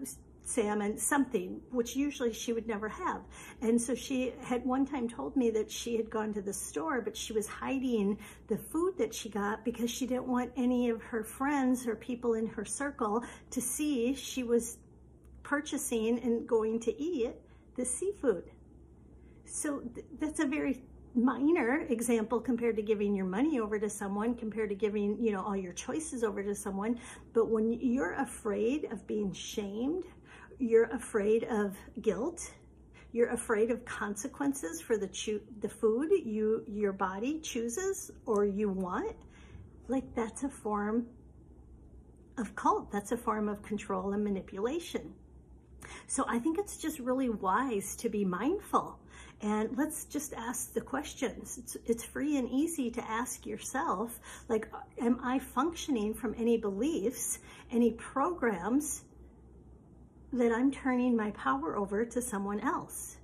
salmon, 0.53 0.97
something, 0.97 1.61
which 1.71 1.95
usually 1.95 2.33
she 2.33 2.53
would 2.53 2.67
never 2.67 2.89
have. 2.89 3.21
And 3.61 3.81
so 3.81 3.95
she 3.95 4.33
had 4.41 4.65
one 4.65 4.85
time 4.85 5.07
told 5.07 5.35
me 5.35 5.49
that 5.51 5.71
she 5.71 5.97
had 5.97 6.09
gone 6.09 6.33
to 6.33 6.41
the 6.41 6.53
store, 6.53 7.01
but 7.01 7.15
she 7.15 7.33
was 7.33 7.47
hiding 7.47 8.17
the 8.47 8.57
food 8.57 8.97
that 8.97 9.13
she 9.13 9.29
got 9.29 9.63
because 9.63 9.89
she 9.89 10.05
didn't 10.05 10.27
want 10.27 10.51
any 10.57 10.89
of 10.89 11.01
her 11.01 11.23
friends 11.23 11.87
or 11.87 11.95
people 11.95 12.33
in 12.33 12.47
her 12.47 12.65
circle 12.65 13.23
to 13.51 13.61
see 13.61 14.13
she 14.13 14.43
was 14.43 14.77
purchasing 15.43 16.19
and 16.19 16.47
going 16.47 16.79
to 16.79 17.01
eat 17.01 17.33
the 17.75 17.85
seafood. 17.85 18.43
So 19.45 19.79
th 19.95 20.05
that's 20.19 20.39
a 20.39 20.45
very 20.45 20.83
minor 21.13 21.85
example 21.89 22.39
compared 22.39 22.75
to 22.77 22.81
giving 22.81 23.13
your 23.15 23.25
money 23.25 23.59
over 23.59 23.77
to 23.79 23.89
someone, 23.89 24.33
compared 24.35 24.69
to 24.69 24.75
giving, 24.75 25.17
you 25.19 25.31
know, 25.31 25.41
all 25.41 25.57
your 25.57 25.73
choices 25.73 26.23
over 26.23 26.41
to 26.43 26.55
someone. 26.55 26.99
But 27.33 27.49
when 27.49 27.73
you're 27.73 28.13
afraid 28.13 28.85
of 28.91 29.05
being 29.07 29.33
shamed, 29.33 30.05
you're 30.61 30.89
afraid 30.91 31.43
of 31.45 31.75
guilt, 32.01 32.51
you're 33.11 33.31
afraid 33.31 33.71
of 33.71 33.83
consequences 33.83 34.79
for 34.79 34.95
the 34.97 35.09
the 35.59 35.69
food 35.69 36.11
you 36.23 36.63
your 36.67 36.93
body 36.93 37.39
chooses 37.39 38.11
or 38.25 38.45
you 38.45 38.69
want, 38.69 39.15
like 39.87 40.15
that's 40.15 40.43
a 40.43 40.49
form 40.49 41.07
of 42.37 42.55
cult. 42.55 42.91
That's 42.91 43.11
a 43.11 43.17
form 43.17 43.49
of 43.49 43.61
control 43.63 44.13
and 44.13 44.23
manipulation. 44.23 45.13
So 46.07 46.25
I 46.27 46.39
think 46.39 46.57
it's 46.57 46.77
just 46.77 46.99
really 46.99 47.29
wise 47.29 47.95
to 47.97 48.09
be 48.09 48.23
mindful 48.23 48.99
and 49.41 49.75
let's 49.75 50.05
just 50.05 50.33
ask 50.33 50.73
the 50.73 50.81
questions. 50.81 51.57
It's, 51.57 51.77
it's 51.85 52.03
free 52.03 52.37
and 52.37 52.47
easy 52.47 52.91
to 52.91 53.03
ask 53.09 53.45
yourself, 53.45 54.19
like, 54.47 54.71
am 54.99 55.19
I 55.23 55.39
functioning 55.39 56.13
from 56.13 56.35
any 56.37 56.57
beliefs, 56.57 57.39
any 57.71 57.93
programs 57.93 59.03
that 60.33 60.51
I'm 60.51 60.71
turning 60.71 61.15
my 61.15 61.31
power 61.31 61.75
over 61.75 62.05
to 62.05 62.21
someone 62.21 62.59
else? 62.59 63.17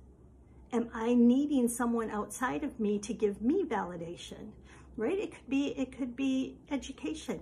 Am 0.72 0.90
I 0.92 1.14
needing 1.14 1.68
someone 1.68 2.10
outside 2.10 2.64
of 2.64 2.78
me 2.78 2.98
to 3.00 3.14
give 3.14 3.40
me 3.40 3.64
validation? 3.64 4.50
Right? 4.96 5.18
It 5.18 5.32
could 5.32 5.48
be, 5.48 5.68
it 5.68 5.96
could 5.96 6.16
be 6.16 6.58
education 6.70 7.40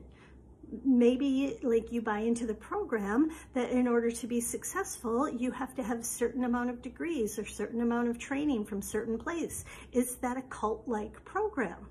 maybe 0.84 1.58
like 1.62 1.92
you 1.92 2.02
buy 2.02 2.20
into 2.20 2.46
the 2.46 2.54
program 2.54 3.30
that 3.54 3.70
in 3.70 3.86
order 3.86 4.10
to 4.10 4.26
be 4.26 4.40
successful 4.40 5.28
you 5.28 5.50
have 5.50 5.74
to 5.74 5.82
have 5.82 6.04
certain 6.04 6.44
amount 6.44 6.70
of 6.70 6.82
degrees 6.82 7.38
or 7.38 7.44
certain 7.44 7.82
amount 7.82 8.08
of 8.08 8.18
training 8.18 8.64
from 8.64 8.82
certain 8.82 9.18
place 9.18 9.64
is 9.92 10.16
that 10.16 10.36
a 10.36 10.42
cult-like 10.42 11.24
program 11.24 11.88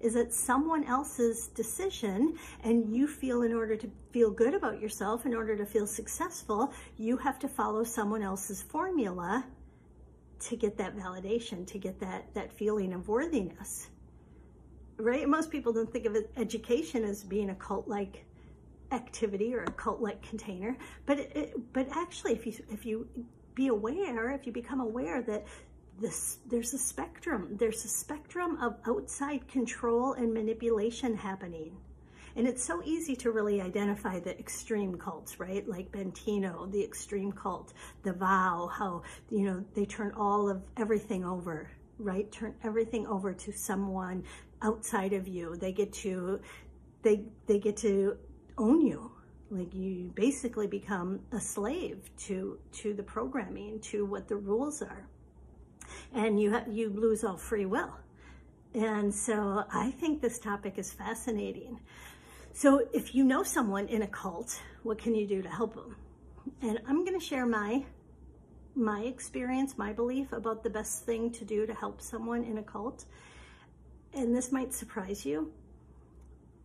is 0.00 0.16
it 0.16 0.32
someone 0.32 0.84
else's 0.84 1.48
decision 1.48 2.36
and 2.64 2.94
you 2.94 3.06
feel 3.06 3.42
in 3.42 3.52
order 3.52 3.76
to 3.76 3.90
feel 4.12 4.30
good 4.30 4.54
about 4.54 4.80
yourself 4.80 5.26
in 5.26 5.34
order 5.34 5.56
to 5.56 5.66
feel 5.66 5.86
successful 5.86 6.72
you 6.96 7.16
have 7.16 7.38
to 7.38 7.48
follow 7.48 7.84
someone 7.84 8.22
else's 8.22 8.62
formula 8.62 9.44
to 10.38 10.56
get 10.56 10.76
that 10.76 10.96
validation 10.96 11.66
to 11.66 11.78
get 11.78 12.00
that 12.00 12.24
that 12.34 12.52
feeling 12.52 12.92
of 12.92 13.08
worthiness 13.08 13.90
right? 15.00 15.28
Most 15.28 15.50
people 15.50 15.72
don't 15.72 15.90
think 15.90 16.06
of 16.06 16.16
education 16.36 17.04
as 17.04 17.24
being 17.24 17.50
a 17.50 17.54
cult-like 17.54 18.24
activity 18.92 19.54
or 19.54 19.62
a 19.64 19.70
cult-like 19.72 20.22
container, 20.22 20.76
but 21.06 21.18
it, 21.18 21.72
but 21.72 21.88
actually, 21.92 22.32
if 22.32 22.46
you 22.46 22.52
if 22.70 22.84
you 22.84 23.08
be 23.54 23.68
aware, 23.68 24.30
if 24.30 24.46
you 24.46 24.52
become 24.52 24.80
aware 24.80 25.22
that 25.22 25.44
this 26.00 26.38
there's 26.46 26.72
a 26.74 26.78
spectrum, 26.78 27.56
there's 27.58 27.84
a 27.84 27.88
spectrum 27.88 28.56
of 28.60 28.76
outside 28.86 29.46
control 29.48 30.14
and 30.14 30.32
manipulation 30.32 31.14
happening. 31.14 31.76
And 32.36 32.46
it's 32.46 32.64
so 32.64 32.82
easy 32.84 33.16
to 33.16 33.32
really 33.32 33.60
identify 33.60 34.20
the 34.20 34.38
extreme 34.38 34.96
cults, 34.96 35.40
right? 35.40 35.66
Like 35.68 35.90
Bentinho, 35.90 36.70
the 36.70 36.82
extreme 36.82 37.32
cult, 37.32 37.72
the 38.04 38.12
vow, 38.12 38.70
how, 38.72 39.02
you 39.30 39.44
know, 39.44 39.64
they 39.74 39.84
turn 39.84 40.12
all 40.16 40.48
of 40.48 40.62
everything 40.76 41.24
over, 41.24 41.70
right? 41.98 42.30
Turn 42.30 42.54
everything 42.62 43.06
over 43.08 43.34
to 43.34 43.52
someone 43.52 44.22
outside 44.62 45.12
of 45.12 45.26
you. 45.26 45.56
They 45.56 45.72
get 45.72 45.92
to, 45.94 46.40
they, 47.02 47.24
they 47.46 47.58
get 47.58 47.76
to 47.78 48.16
own 48.56 48.80
you. 48.86 49.10
Like 49.50 49.74
you 49.74 50.12
basically 50.14 50.68
become 50.68 51.20
a 51.32 51.40
slave 51.40 52.08
to, 52.26 52.60
to 52.74 52.94
the 52.94 53.02
programming, 53.02 53.80
to 53.80 54.06
what 54.06 54.28
the 54.28 54.36
rules 54.36 54.82
are. 54.82 55.08
And 56.14 56.40
you, 56.40 56.60
you 56.68 56.90
lose 56.90 57.24
all 57.24 57.36
free 57.36 57.66
will. 57.66 57.92
And 58.74 59.12
so 59.14 59.64
I 59.72 59.90
think 59.92 60.20
this 60.20 60.38
topic 60.38 60.78
is 60.78 60.92
fascinating. 60.92 61.80
So 62.52 62.86
if 62.92 63.14
you 63.14 63.24
know 63.24 63.42
someone 63.42 63.88
in 63.88 64.02
a 64.02 64.06
cult, 64.06 64.60
what 64.82 64.98
can 64.98 65.14
you 65.14 65.26
do 65.26 65.42
to 65.42 65.48
help 65.48 65.74
them? 65.74 65.96
And 66.62 66.80
I'm 66.86 67.04
going 67.04 67.18
to 67.18 67.24
share 67.24 67.46
my 67.46 67.84
my 68.76 69.00
experience, 69.00 69.76
my 69.76 69.92
belief 69.92 70.32
about 70.32 70.62
the 70.62 70.70
best 70.70 71.04
thing 71.04 71.32
to 71.32 71.44
do 71.44 71.66
to 71.66 71.74
help 71.74 72.00
someone 72.00 72.44
in 72.44 72.58
a 72.58 72.62
cult 72.62 73.04
and 74.14 74.34
this 74.34 74.50
might 74.50 74.74
surprise 74.74 75.24
you, 75.24 75.52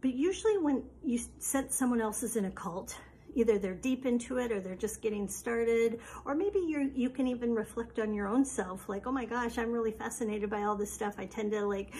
but 0.01 0.13
usually 0.13 0.58
when 0.58 0.84
you 1.03 1.20
sense 1.39 1.75
someone 1.75 2.01
else 2.01 2.24
is 2.24 2.36
in 2.36 2.46
a 2.46 2.51
cult, 2.51 2.98
either 3.36 3.60
they're 3.60 3.75
deep 3.75 4.06
into 4.06 4.38
it 4.38 4.51
or 4.51 4.60
they're 4.60 4.75
just 4.75 5.01
getting 5.01 5.27
started, 5.27 6.00
or 6.25 6.34
maybe 6.34 6.60
you 6.60 6.92
you 6.96 7.10
can 7.10 7.27
even 7.27 7.54
reflect 7.54 8.00
on 8.00 8.13
your 8.13 8.27
own 8.27 8.44
self, 8.44 8.89
like, 8.89 9.06
oh 9.06 9.12
my 9.12 9.25
gosh, 9.25 9.58
I'm 9.58 9.72
really 9.72 9.92
fascinated 9.92 10.50
by 10.50 10.63
all 10.63 10.75
this 10.75 10.92
stuff. 10.92 11.15
I 11.20 11.25
tend 11.25 11.51
to 11.51 11.65
like, 11.65 11.94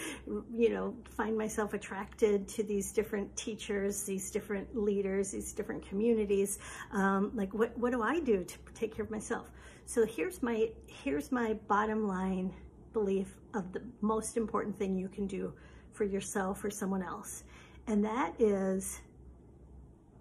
you 0.52 0.70
know, 0.70 0.94
find 1.16 1.36
myself 1.36 1.74
attracted 1.74 2.48
to 2.48 2.62
these 2.62 2.92
different 2.92 3.34
teachers, 3.36 4.02
these 4.04 4.30
different 4.30 4.76
leaders, 4.76 5.30
these 5.30 5.52
different 5.52 5.86
communities. 5.86 6.58
Um, 6.92 7.30
like, 7.34 7.52
what, 7.54 7.76
what 7.78 7.92
do 7.92 8.02
I 8.02 8.20
do 8.20 8.42
to 8.42 8.56
take 8.74 8.96
care 8.96 9.04
of 9.04 9.10
myself? 9.10 9.50
So 9.84 10.04
here's 10.04 10.42
my, 10.42 10.70
here's 10.86 11.30
my 11.30 11.54
bottom 11.68 12.08
line 12.08 12.52
belief 12.92 13.36
of 13.54 13.72
the 13.72 13.82
most 14.00 14.36
important 14.36 14.76
thing 14.76 14.96
you 14.96 15.08
can 15.08 15.26
do 15.26 15.52
for 15.92 16.04
yourself 16.04 16.64
or 16.64 16.70
someone 16.70 17.02
else. 17.02 17.44
And 17.86 18.04
that 18.04 18.34
is 18.40 19.00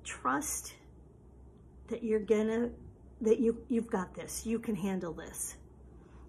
trust 0.03 0.75
that 1.87 2.03
you're 2.03 2.19
gonna, 2.19 2.69
that 3.21 3.39
you, 3.39 3.57
you've 3.69 3.89
got 3.89 4.13
this, 4.13 4.45
you 4.45 4.59
can 4.59 4.75
handle 4.75 5.13
this. 5.13 5.55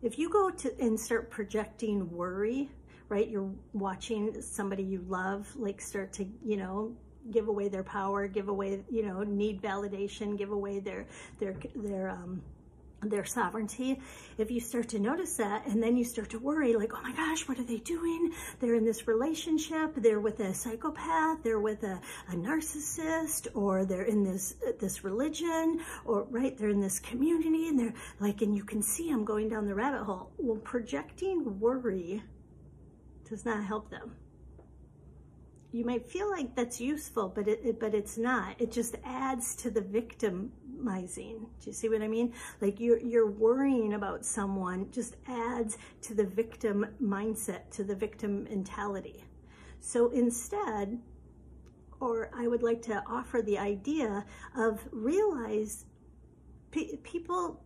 If 0.02 0.18
you 0.18 0.28
go 0.28 0.50
to 0.50 0.80
and 0.80 0.98
start 0.98 1.30
projecting 1.30 2.10
worry, 2.10 2.68
right? 3.08 3.28
You're 3.28 3.50
watching 3.72 4.40
somebody 4.42 4.82
you 4.82 5.04
love, 5.08 5.48
like 5.56 5.80
start 5.80 6.12
to, 6.14 6.26
you 6.44 6.56
know, 6.56 6.94
give 7.30 7.48
away 7.48 7.68
their 7.68 7.82
power, 7.82 8.26
give 8.26 8.48
away, 8.48 8.84
you 8.90 9.04
know, 9.04 9.22
need 9.22 9.62
validation, 9.62 10.36
give 10.36 10.50
away 10.50 10.80
their, 10.80 11.06
their, 11.38 11.56
their, 11.74 12.10
um, 12.10 12.42
their 13.02 13.24
sovereignty, 13.24 14.00
if 14.38 14.50
you 14.50 14.60
start 14.60 14.88
to 14.88 14.98
notice 14.98 15.36
that 15.36 15.66
and 15.66 15.82
then 15.82 15.96
you 15.96 16.04
start 16.04 16.30
to 16.30 16.38
worry 16.38 16.74
like, 16.74 16.92
oh 16.94 17.02
my 17.02 17.12
gosh, 17.12 17.46
what 17.48 17.58
are 17.58 17.64
they 17.64 17.78
doing? 17.78 18.32
They're 18.60 18.74
in 18.74 18.84
this 18.84 19.06
relationship, 19.06 19.94
they're 19.96 20.20
with 20.20 20.40
a 20.40 20.54
psychopath, 20.54 21.42
they're 21.42 21.60
with 21.60 21.82
a, 21.84 22.00
a 22.30 22.32
narcissist, 22.32 23.48
or 23.54 23.84
they're 23.84 24.02
in 24.02 24.24
this, 24.24 24.54
this 24.80 25.04
religion, 25.04 25.80
or 26.04 26.26
right, 26.30 26.56
they're 26.56 26.70
in 26.70 26.80
this 26.80 26.98
community 26.98 27.68
and 27.68 27.78
they're 27.78 27.94
like, 28.20 28.42
and 28.42 28.56
you 28.56 28.64
can 28.64 28.82
see 28.82 29.10
them 29.10 29.24
going 29.24 29.48
down 29.48 29.66
the 29.66 29.74
rabbit 29.74 30.04
hole. 30.04 30.32
Well, 30.38 30.58
projecting 30.58 31.60
worry 31.60 32.22
does 33.28 33.44
not 33.44 33.64
help 33.64 33.90
them 33.90 34.12
you 35.76 35.84
might 35.84 36.10
feel 36.10 36.30
like 36.30 36.56
that's 36.56 36.80
useful, 36.80 37.28
but 37.28 37.46
it, 37.46 37.60
it, 37.62 37.78
but 37.78 37.94
it's 37.94 38.16
not. 38.16 38.58
It 38.58 38.72
just 38.72 38.96
adds 39.04 39.54
to 39.56 39.70
the 39.70 39.82
victimizing. 39.82 41.46
Do 41.60 41.66
you 41.66 41.72
see 41.74 41.90
what 41.90 42.00
I 42.00 42.08
mean? 42.08 42.32
Like 42.62 42.80
you're 42.80 42.98
you're 42.98 43.30
worrying 43.30 43.92
about 43.92 44.24
someone 44.24 44.90
just 44.90 45.16
adds 45.28 45.76
to 46.02 46.14
the 46.14 46.24
victim 46.24 46.86
mindset, 47.02 47.70
to 47.72 47.84
the 47.84 47.94
victim 47.94 48.44
mentality. 48.44 49.22
So 49.80 50.10
instead, 50.12 50.98
or 52.00 52.30
I 52.34 52.48
would 52.48 52.62
like 52.62 52.80
to 52.82 53.02
offer 53.06 53.42
the 53.42 53.58
idea 53.58 54.24
of 54.56 54.80
realize 54.92 55.84
pe 56.70 56.96
people 56.96 57.62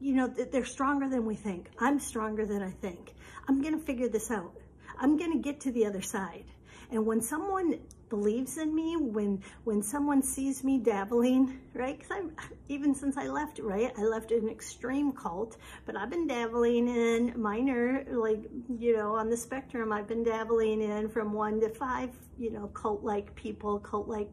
you 0.00 0.14
know, 0.14 0.28
they're 0.28 0.64
stronger 0.64 1.08
than 1.08 1.24
we 1.24 1.34
think. 1.34 1.70
I'm 1.78 1.98
stronger 1.98 2.46
than 2.46 2.62
I 2.62 2.70
think. 2.70 3.14
I'm 3.48 3.62
going 3.62 3.76
to 3.76 3.84
figure 3.84 4.08
this 4.08 4.30
out. 4.30 4.54
I'm 5.00 5.16
going 5.16 5.32
to 5.32 5.38
get 5.38 5.60
to 5.62 5.72
the 5.72 5.86
other 5.86 6.02
side. 6.02 6.44
And 6.90 7.04
when 7.04 7.20
someone 7.20 7.78
believes 8.08 8.56
in 8.56 8.74
me, 8.74 8.96
when 8.96 9.42
when 9.64 9.82
someone 9.82 10.22
sees 10.22 10.64
me 10.64 10.78
dabbling, 10.78 11.60
right? 11.74 11.98
Because 11.98 12.16
I'm 12.16 12.32
even 12.68 12.94
since 12.94 13.16
I 13.16 13.28
left, 13.28 13.58
right? 13.58 13.92
I 13.98 14.02
left 14.02 14.32
an 14.32 14.48
extreme 14.48 15.12
cult, 15.12 15.58
but 15.84 15.96
I've 15.96 16.08
been 16.08 16.26
dabbling 16.26 16.88
in 16.88 17.34
minor, 17.40 18.04
like 18.10 18.44
you 18.78 18.96
know, 18.96 19.14
on 19.14 19.28
the 19.28 19.36
spectrum. 19.36 19.92
I've 19.92 20.08
been 20.08 20.24
dabbling 20.24 20.80
in 20.80 21.08
from 21.08 21.32
one 21.32 21.60
to 21.60 21.68
five, 21.68 22.10
you 22.38 22.50
know, 22.50 22.68
cult-like 22.68 23.34
people, 23.34 23.78
cult-like 23.80 24.30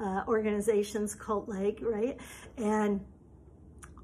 uh, 0.00 0.22
organizations, 0.28 1.14
cult-like, 1.14 1.80
right? 1.82 2.18
And 2.56 3.00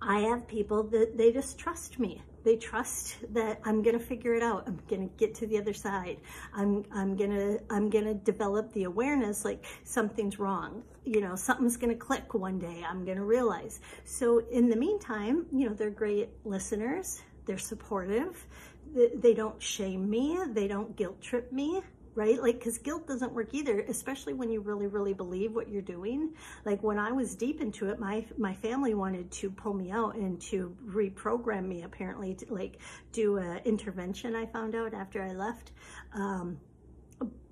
I 0.01 0.21
have 0.21 0.49
people 0.49 0.83
that 0.85 1.17
they 1.17 1.31
just 1.31 1.59
trust 1.59 2.01
me 2.01 2.21
they 2.45 2.57
trust 2.57 3.17
that 3.35 3.61
I'm 3.65 3.83
to 3.99 4.05
figure 4.05 4.35
it 4.35 4.43
out. 4.43 4.65
I'm 4.67 4.79
to 5.09 5.15
get 5.17 5.35
to 5.37 5.47
the 5.47 5.59
other 5.59 5.73
side. 5.73 6.19
I'm, 6.55 6.85
I'm 6.93 7.17
to, 7.31 7.61
I'm 7.71 7.91
to 8.05 8.15
develop 8.15 8.73
the 8.73 8.85
awareness 8.85 9.45
like 9.45 9.65
something's 9.85 10.39
wrong. 10.39 10.83
You 11.05 11.21
know, 11.21 11.37
something's 11.37 11.77
to 11.91 11.99
click 11.99 12.35
one 12.35 12.59
day. 12.59 12.85
I'm 12.89 13.05
to 13.19 13.25
realize. 13.25 13.81
So 14.05 14.39
in 14.51 14.69
the 14.69 14.77
meantime, 14.77 15.47
you 15.53 15.69
know, 15.69 15.75
they're 15.75 15.91
great 15.91 16.31
listeners. 16.45 17.23
They're 17.47 17.59
supportive. 17.59 18.47
They 18.95 19.35
don't 19.35 19.61
shame 19.61 20.09
me. 20.09 20.39
They 20.49 20.69
don't 20.69 20.97
guilt 20.97 21.21
trip 21.21 21.53
me 21.53 21.83
right? 22.15 22.41
Like, 22.41 22.59
because 22.59 22.79
guilt 22.79 23.07
doesn't 23.07 23.33
work 23.33 23.49
either, 23.53 23.81
especially 23.81 24.35
when 24.35 24.51
you 24.51 24.61
really, 24.61 24.87
really 24.87 25.15
believe 25.15 25.55
what 25.55 25.69
you're 25.69 25.83
doing. 25.83 26.35
Like 26.65 26.83
when 26.83 26.99
I 26.99 27.13
was 27.13 27.35
deep 27.35 27.61
into 27.61 27.89
it, 27.89 27.99
my 27.99 28.25
my 28.37 28.55
family 28.55 28.95
wanted 28.95 29.31
to 29.33 29.51
pull 29.51 29.75
me 29.75 29.91
out 29.91 30.15
and 30.15 30.41
to 30.43 30.77
reprogram 30.87 31.67
me. 31.67 31.83
Apparently, 31.83 32.35
to 32.35 32.53
like 32.53 32.79
do 33.13 33.39
an 33.39 33.61
intervention. 33.65 34.37
I 34.37 34.47
found 34.47 34.75
out 34.75 34.95
after 34.95 35.23
I 35.23 35.33
left. 35.33 35.73
Um, 36.15 36.59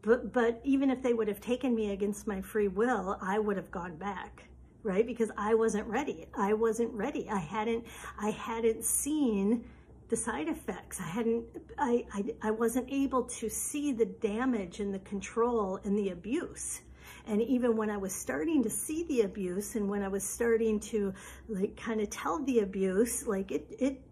but 0.02 0.32
but 0.32 0.60
even 0.64 0.90
if 0.90 1.02
they 1.02 1.14
would 1.14 1.28
have 1.28 1.40
taken 1.40 1.74
me 1.74 1.92
against 1.92 2.26
my 2.26 2.40
free 2.40 2.68
will, 2.68 3.18
I 3.20 3.38
would 3.38 3.56
have 3.56 3.70
gone 3.70 3.96
back 3.96 4.44
right 4.82 5.06
because 5.06 5.30
i 5.36 5.52
wasn't 5.52 5.86
ready 5.86 6.26
i 6.34 6.54
wasn't 6.54 6.90
ready 6.94 7.28
i 7.28 7.38
hadn't 7.38 7.84
i 8.18 8.30
hadn't 8.30 8.82
seen 8.82 9.62
the 10.10 10.16
side 10.16 10.48
effects. 10.48 11.00
I 11.00 11.04
hadn't, 11.04 11.44
I, 11.78 12.04
I, 12.12 12.24
I 12.42 12.50
wasn't 12.50 12.90
able 12.90 13.22
to 13.24 13.48
see 13.48 13.92
the 13.92 14.06
damage 14.06 14.80
and 14.80 14.92
the 14.92 14.98
control 14.98 15.78
and 15.84 15.96
the 15.96 16.10
abuse. 16.10 16.80
And 17.26 17.40
even 17.42 17.76
when 17.76 17.90
I 17.90 17.96
was 17.96 18.12
starting 18.14 18.62
to 18.64 18.70
see 18.70 19.04
the 19.04 19.22
abuse 19.22 19.76
and 19.76 19.88
when 19.88 20.02
I 20.02 20.08
was 20.08 20.24
starting 20.24 20.80
to 20.80 21.14
like 21.48 21.76
kind 21.76 22.00
of 22.00 22.10
tell 22.10 22.42
the 22.42 22.60
abuse, 22.60 23.26
like 23.26 23.52
it, 23.52 23.66
it, 23.78 24.02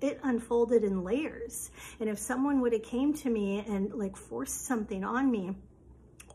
it 0.00 0.18
unfolded 0.24 0.82
in 0.82 1.04
layers. 1.04 1.70
And 2.00 2.08
if 2.08 2.18
someone 2.18 2.60
would 2.60 2.72
have 2.72 2.82
came 2.82 3.14
to 3.14 3.30
me 3.30 3.64
and 3.66 3.92
like 3.94 4.16
forced 4.16 4.66
something 4.66 5.04
on 5.04 5.30
me 5.30 5.54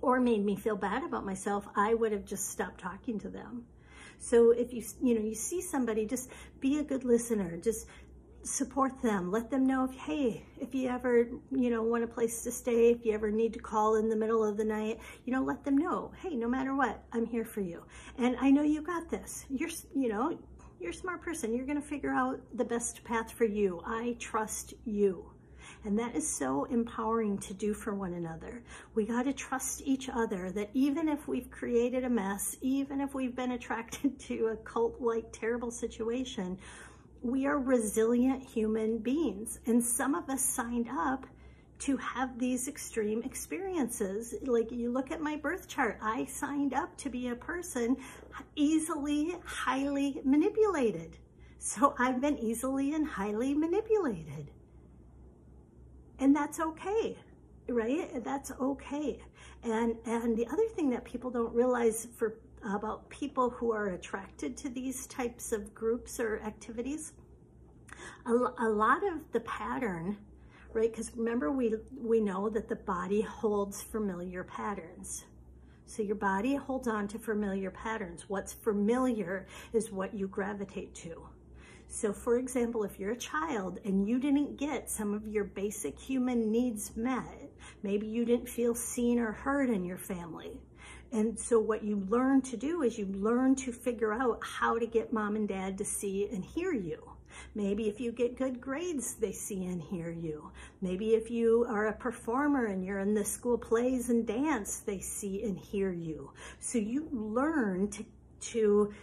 or 0.01 0.22
made 0.22 0.46
me 0.46 0.56
feel 0.56 0.77
bad 0.77 1.03
about 1.03 1.25
myself, 1.25 1.67
I 1.75 1.94
would 1.94 2.13
have 2.13 2.24
just 2.24 2.50
stopped 2.50 2.79
talking 2.79 3.20
to 3.20 3.29
them. 3.29 3.65
So 4.20 4.51
if 4.51 4.74
you, 4.74 4.84
you 5.01 5.15
know, 5.15 5.25
you 5.25 5.36
see 5.36 5.62
somebody, 5.62 6.06
just 6.06 6.32
be 6.60 6.79
a 6.79 6.84
good 6.84 7.03
listener. 7.03 7.58
Just 7.58 7.88
support 8.48 9.01
them. 9.01 9.32
Let 9.32 9.50
them 9.50 9.66
know 9.66 9.86
if, 9.86 9.96
hey, 9.96 10.44
if 10.60 10.74
you 10.74 10.89
ever, 10.89 11.27
you 11.51 11.70
know, 11.70 11.84
want 11.84 12.04
a 12.04 12.08
place 12.08 12.44
to 12.44 12.51
stay, 12.51 12.92
if 12.92 13.06
you 13.06 13.13
ever 13.13 13.30
need 13.30 13.54
to 13.54 13.60
call 13.60 13.96
in 13.96 14.10
the 14.10 14.16
middle 14.16 14.44
of 14.44 14.58
the 14.58 14.66
night, 14.66 15.00
you 15.25 15.34
know, 15.34 15.44
let 15.44 15.63
them 15.63 15.77
know, 15.77 16.12
hey, 16.22 16.36
no 16.36 16.48
matter 16.48 16.75
what, 16.75 17.04
I'm 17.13 17.25
here 17.25 17.46
for 17.46 17.62
you. 17.62 17.84
And 18.18 18.36
I 18.39 18.51
know 18.51 18.63
you 18.63 18.82
got 18.82 19.10
this. 19.10 19.46
You're, 19.50 19.70
you 19.96 20.10
know, 20.10 20.38
you're 20.80 20.92
a 20.92 20.94
smart 20.94 21.22
person. 21.22 21.54
You're 21.54 21.66
going 21.66 21.82
to 21.82 21.88
figure 21.88 22.12
out 22.12 22.39
the 22.54 22.66
best 22.66 23.04
path 23.04 23.32
for 23.32 23.46
you. 23.46 23.82
I 23.86 24.16
trust 24.20 24.74
you. 24.86 25.32
And 25.84 25.98
that 26.00 26.16
is 26.16 26.27
so 26.27 26.66
empowering 26.66 27.38
to 27.39 27.54
do 27.54 27.74
for 27.74 27.94
one 27.94 28.13
another. 28.13 28.63
We 28.96 29.06
got 29.06 29.24
to 29.24 29.34
trust 29.34 29.82
each 29.86 30.10
other 30.10 30.51
that 30.51 30.70
even 30.74 31.08
if 31.08 31.27
we've 31.27 31.50
created 31.50 32.04
a 32.04 32.10
mess, 32.10 32.58
even 32.62 33.01
if 33.01 33.13
we've 33.13 33.36
been 33.36 33.51
attracted 33.51 34.20
to 34.27 34.48
a 34.48 34.58
cult-like 34.58 35.32
terrible 35.32 35.72
situation, 35.72 36.58
we 37.22 37.46
are 37.46 37.60
resilient 37.60 38.44
human 38.44 39.00
beings. 39.00 39.60
And 39.66 39.84
some 39.84 40.16
of 40.16 40.30
us 40.30 40.42
signed 40.42 40.90
up 40.92 41.26
to 41.80 41.98
have 41.98 42.40
these 42.40 42.68
extreme 42.68 43.22
experiences. 43.24 44.36
Like 44.44 44.72
you 44.72 44.92
look 44.92 45.12
at 45.12 45.22
my 45.22 45.36
birth 45.36 45.68
chart, 45.68 46.00
I 46.01 46.25
signed 46.25 46.74
up 46.74 46.96
to 46.98 47.10
be 47.10 47.27
a 47.27 47.36
person 47.36 47.98
easily, 48.56 49.36
highly 49.46 50.20
manipulated. 50.24 51.18
So 51.60 51.96
I've 52.00 52.22
been 52.22 52.38
easily 52.38 52.94
and 52.94 53.06
highly 53.06 53.53
manipulated. 53.53 54.51
And 56.20 56.36
that's 56.36 56.60
okay, 56.60 57.18
right? 57.68 58.24
That's 58.24 58.51
okay. 58.60 59.20
And, 59.64 59.96
and 60.06 60.36
the 60.36 60.48
other 60.48 60.68
thing 60.75 60.90
that 60.92 61.03
people 61.03 61.30
don't 61.30 61.53
realize 61.53 62.08
for 62.16 62.40
about 62.65 63.09
people 63.09 63.50
who 63.50 63.72
are 63.72 63.87
attracted 63.87 64.57
to 64.57 64.70
these 64.70 65.07
types 65.07 65.51
of 65.51 65.74
groups 65.74 66.20
or 66.20 66.39
activities. 66.41 67.13
A, 68.25 68.31
a 68.31 68.70
lot 68.70 69.05
of 69.05 69.31
the 69.31 69.39
pattern, 69.41 70.17
right? 70.74 70.91
Because 70.91 71.11
remember, 71.15 71.51
we, 71.51 71.75
we 71.96 72.20
know 72.20 72.50
that 72.50 72.70
the 72.70 72.75
body 72.75 73.22
holds 73.22 73.81
familiar 73.81 74.43
patterns. 74.43 75.25
So 75.85 76.03
your 76.03 76.15
body 76.15 76.55
holds 76.55 76.87
on 76.87 77.07
to 77.09 77.20
familiar 77.20 77.72
patterns. 77.72 78.25
What's 78.27 78.53
familiar 78.53 79.48
is 79.72 79.91
what 79.91 80.13
you 80.13 80.27
gravitate 80.27 80.93
to. 80.96 81.29
So 81.87 82.11
for 82.11 82.37
example, 82.37 82.83
if 82.83 83.00
you're 83.00 83.11
a 83.11 83.17
child 83.17 83.79
and 83.85 84.07
you 84.07 84.20
didn't 84.20 84.57
get 84.57 84.89
some 84.89 85.13
of 85.13 85.25
your 85.25 85.46
basic 85.46 85.98
human 85.98 86.51
needs 86.51 86.96
met, 86.98 87.50
maybe 87.83 88.05
you 88.05 88.25
didn't 88.25 88.50
feel 88.50 88.75
seen 88.75 89.20
or 89.20 89.31
heard 89.31 89.70
in 89.70 89.85
your 89.85 89.98
family, 89.98 90.59
and 91.11 91.39
so 91.39 91.59
what 91.59 91.83
you 91.83 92.05
learn 92.09 92.41
to 92.43 92.57
do 92.57 92.83
is 92.83 92.98
you 92.98 93.05
learn 93.05 93.55
to 93.55 93.72
figure 93.72 94.13
out 94.13 94.39
how 94.43 94.77
to 94.77 94.85
get 94.85 95.13
mom 95.13 95.35
and 95.35 95.48
dad 95.48 95.77
to 95.77 95.85
see 95.85 96.27
and 96.31 96.43
hear 96.43 96.74
you. 96.74 97.11
Maybe 97.55 97.87
if 97.87 98.00
you 98.00 98.11
get 98.11 98.37
good 98.37 98.59
grades, 98.59 99.15
they 99.15 99.31
see 99.31 99.65
and 99.65 99.81
hear 99.81 100.09
you. 100.09 100.51
Maybe 100.81 101.13
if 101.13 101.29
you 101.29 101.65
are 101.70 101.87
a 101.87 101.93
performer 101.93 102.65
and 102.65 102.83
you're 102.83 103.00
in 103.00 103.13
the 103.13 103.25
school 103.25 103.57
plays 103.57 104.09
and 104.09 104.25
dance, 104.25 104.79
they 104.79 105.00
see 105.00 105.43
and 105.43 105.57
hear 105.57 105.91
you. 105.91 106.31
So 106.59 106.77
you 106.77 107.07
learn 107.11 107.89
to, 107.91 108.05
to 108.51 108.93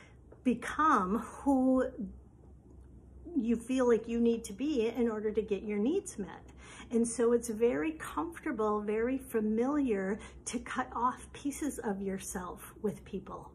become 0.43 1.19
who 1.19 1.87
you 3.37 3.57
feel 3.57 3.89
like 3.89 4.09
you 4.09 4.21
need 4.21 4.45
to 4.45 4.53
be 4.53 4.89
in 4.89 5.09
order 5.09 5.31
to 5.31 5.43
get 5.43 5.63
your 5.63 5.79
needs 5.79 6.19
met. 6.19 6.43
And 6.95 7.07
so 7.07 7.33
it's 7.33 7.49
very 7.49 7.93
comfortable, 7.93 8.81
very 8.81 9.19
familiar 9.19 10.21
to 10.47 10.61
cut 10.61 10.89
off 10.95 11.27
pieces 11.33 11.81
of 11.81 12.01
yourself 12.01 12.73
with 12.83 13.05
people. 13.05 13.51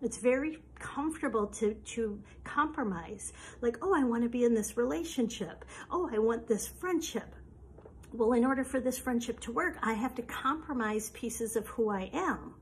It's 0.00 0.18
very 0.18 0.58
comfortable 0.80 1.46
to, 1.46 1.74
to 1.74 2.20
compromise. 2.42 3.32
Like, 3.60 3.78
oh, 3.82 3.94
I 3.94 4.02
want 4.02 4.24
to 4.24 4.28
be 4.28 4.42
in 4.42 4.52
this 4.52 4.76
relationship. 4.76 5.64
Oh, 5.92 6.10
I 6.12 6.18
want 6.18 6.48
this 6.48 6.66
friendship. 6.66 7.36
Well, 8.12 8.32
in 8.32 8.44
order 8.44 8.64
for 8.64 8.80
this 8.80 8.98
friendship 8.98 9.38
to 9.40 9.52
work, 9.52 9.76
I 9.80 9.92
have 9.92 10.16
to 10.16 10.22
compromise 10.22 11.10
pieces 11.10 11.54
of 11.54 11.68
who 11.68 11.88
I 11.88 12.10
am 12.12 12.54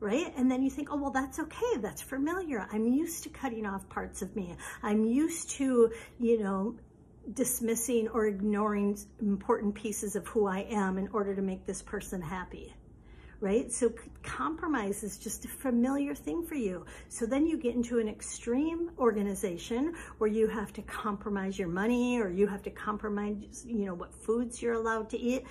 right? 0.00 0.32
And 0.36 0.50
then 0.50 0.62
you 0.62 0.70
think, 0.70 0.88
oh, 0.92 0.96
well, 0.96 1.10
that's 1.10 1.38
okay. 1.38 1.76
That's 1.78 2.02
familiar. 2.02 2.66
I'm 2.70 2.86
used 2.86 3.22
to 3.22 3.30
cutting 3.30 3.64
off 3.64 3.88
parts 3.88 4.22
of 4.22 4.34
me. 4.36 4.54
I'm 4.82 5.04
used 5.04 5.50
to, 5.52 5.90
you 6.18 6.38
know, 6.38 6.76
dismissing 7.34 8.08
or 8.08 8.26
ignoring 8.26 8.98
important 9.20 9.74
pieces 9.74 10.16
of 10.16 10.26
who 10.28 10.46
I 10.46 10.60
am 10.70 10.98
in 10.98 11.08
order 11.08 11.34
to 11.34 11.42
make 11.42 11.66
this 11.66 11.82
person 11.82 12.20
happy 12.22 12.74
right? 13.40 13.70
So 13.70 13.92
compromise 14.22 15.02
is 15.02 15.18
just 15.18 15.44
a 15.44 15.48
familiar 15.48 16.14
thing 16.14 16.44
for 16.44 16.54
you. 16.54 16.84
So 17.08 17.26
then 17.26 17.46
you 17.46 17.58
get 17.58 17.74
into 17.74 17.98
an 17.98 18.08
extreme 18.08 18.90
organization 18.98 19.94
where 20.18 20.30
you 20.30 20.46
have 20.48 20.72
to 20.74 20.82
compromise 20.82 21.58
your 21.58 21.68
money 21.68 22.18
or 22.18 22.30
you 22.30 22.46
have 22.46 22.62
to 22.62 22.70
compromise, 22.70 23.64
you 23.66 23.84
know, 23.84 23.94
what 23.94 24.14
foods 24.14 24.62
you're 24.62 24.74
allowed 24.74 25.10
to 25.10 25.18
eat. 25.18 25.44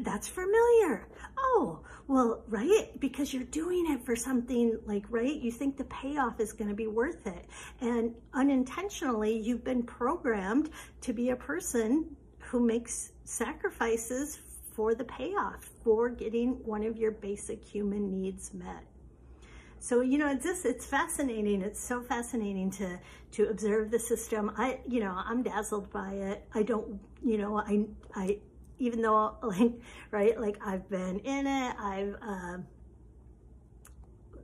That's 0.00 0.28
familiar. 0.28 1.08
Oh, 1.38 1.80
well, 2.12 2.42
right? 2.46 2.88
Because 3.00 3.32
you're 3.32 3.44
doing 3.44 3.86
it 3.90 4.04
for 4.04 4.14
something 4.14 4.78
like, 4.84 5.04
right? 5.08 5.34
You 5.34 5.50
think 5.50 5.78
the 5.78 5.84
payoff 5.84 6.40
is 6.40 6.52
going 6.52 6.68
to 6.68 6.76
be 6.76 6.86
worth 6.86 7.26
it. 7.26 7.46
And 7.80 8.14
unintentionally, 8.34 9.34
you've 9.38 9.64
been 9.64 9.82
programmed 9.82 10.68
to 11.00 11.14
be 11.14 11.30
a 11.30 11.36
person 11.36 12.14
who 12.38 12.60
makes 12.60 13.12
sacrifices 13.24 14.40
for 14.74 14.94
the 14.94 15.04
payoff 15.04 15.70
for 15.82 16.10
getting 16.10 16.50
one 16.66 16.84
of 16.84 16.98
your 16.98 17.12
basic 17.12 17.64
human 17.64 18.10
needs 18.10 18.52
met. 18.52 18.84
So, 19.78 20.02
you 20.02 20.18
know, 20.18 20.30
it's 20.30 20.44
just, 20.44 20.66
it's 20.66 20.84
fascinating. 20.84 21.62
It's 21.62 21.80
so 21.80 22.02
fascinating 22.02 22.70
to, 22.72 22.98
to 23.32 23.48
observe 23.48 23.90
the 23.90 23.98
system. 23.98 24.52
I, 24.58 24.80
you 24.86 25.00
know, 25.00 25.14
I'm 25.16 25.42
dazzled 25.42 25.90
by 25.90 26.12
it. 26.12 26.44
I 26.54 26.62
don't, 26.62 27.00
you 27.24 27.38
know, 27.38 27.56
I, 27.56 27.86
I, 28.14 28.38
even 28.82 29.00
though 29.00 29.36
like, 29.42 29.72
right, 30.10 30.38
like 30.40 30.58
I've 30.64 30.88
been 30.88 31.20
in 31.20 31.46
it, 31.46 31.76
I've, 31.78 32.16
uh, 32.20 32.58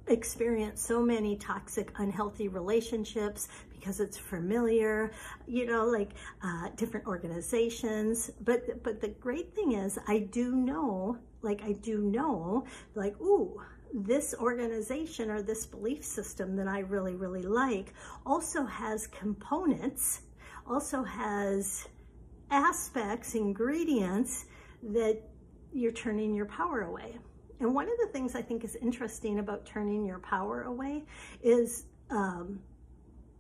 experienced 0.07 0.87
so 0.87 1.03
many 1.03 1.37
toxic, 1.37 1.93
unhealthy 1.99 2.49
relationships 2.49 3.49
because 3.71 4.01
it's 4.01 4.17
familiar, 4.17 5.13
you 5.47 5.67
know, 5.67 5.85
like 5.85 6.13
uh, 6.43 6.71
different 6.77 7.07
organizations. 7.07 8.31
But 8.41 8.83
but 8.83 9.01
the 9.01 9.09
great 9.09 9.55
thing 9.55 9.73
is, 9.73 9.99
I 10.09 10.21
do 10.21 10.57
know, 10.57 11.19
like 11.43 11.63
I 11.63 11.73
do 11.73 11.99
know, 11.99 12.65
like 12.95 13.21
ooh, 13.21 13.61
this 13.93 14.35
organization 14.39 15.31
or 15.31 15.43
this 15.43 15.67
belief 15.67 16.03
system 16.05 16.57
that 16.57 16.69
I 16.69 16.81
really 16.81 17.15
really 17.15 17.43
like 17.43 17.93
also 18.25 18.65
has 18.65 19.07
components, 19.09 20.23
also 20.67 21.03
has 21.03 21.87
aspects, 22.51 23.35
ingredients 23.35 24.47
that 24.83 25.21
you're 25.73 25.93
turning 25.93 26.35
your 26.35 26.47
power 26.47 26.83
away. 26.83 27.19
And 27.61 27.75
one 27.75 27.87
of 27.87 27.99
the 27.99 28.07
things 28.13 28.35
I 28.35 28.43
think 28.43 28.65
is 28.65 28.77
interesting 28.77 29.41
about 29.41 29.67
turning 29.67 30.07
your 30.07 30.21
power 30.21 30.63
away 30.63 31.05
is 31.43 31.85
um, 32.11 32.61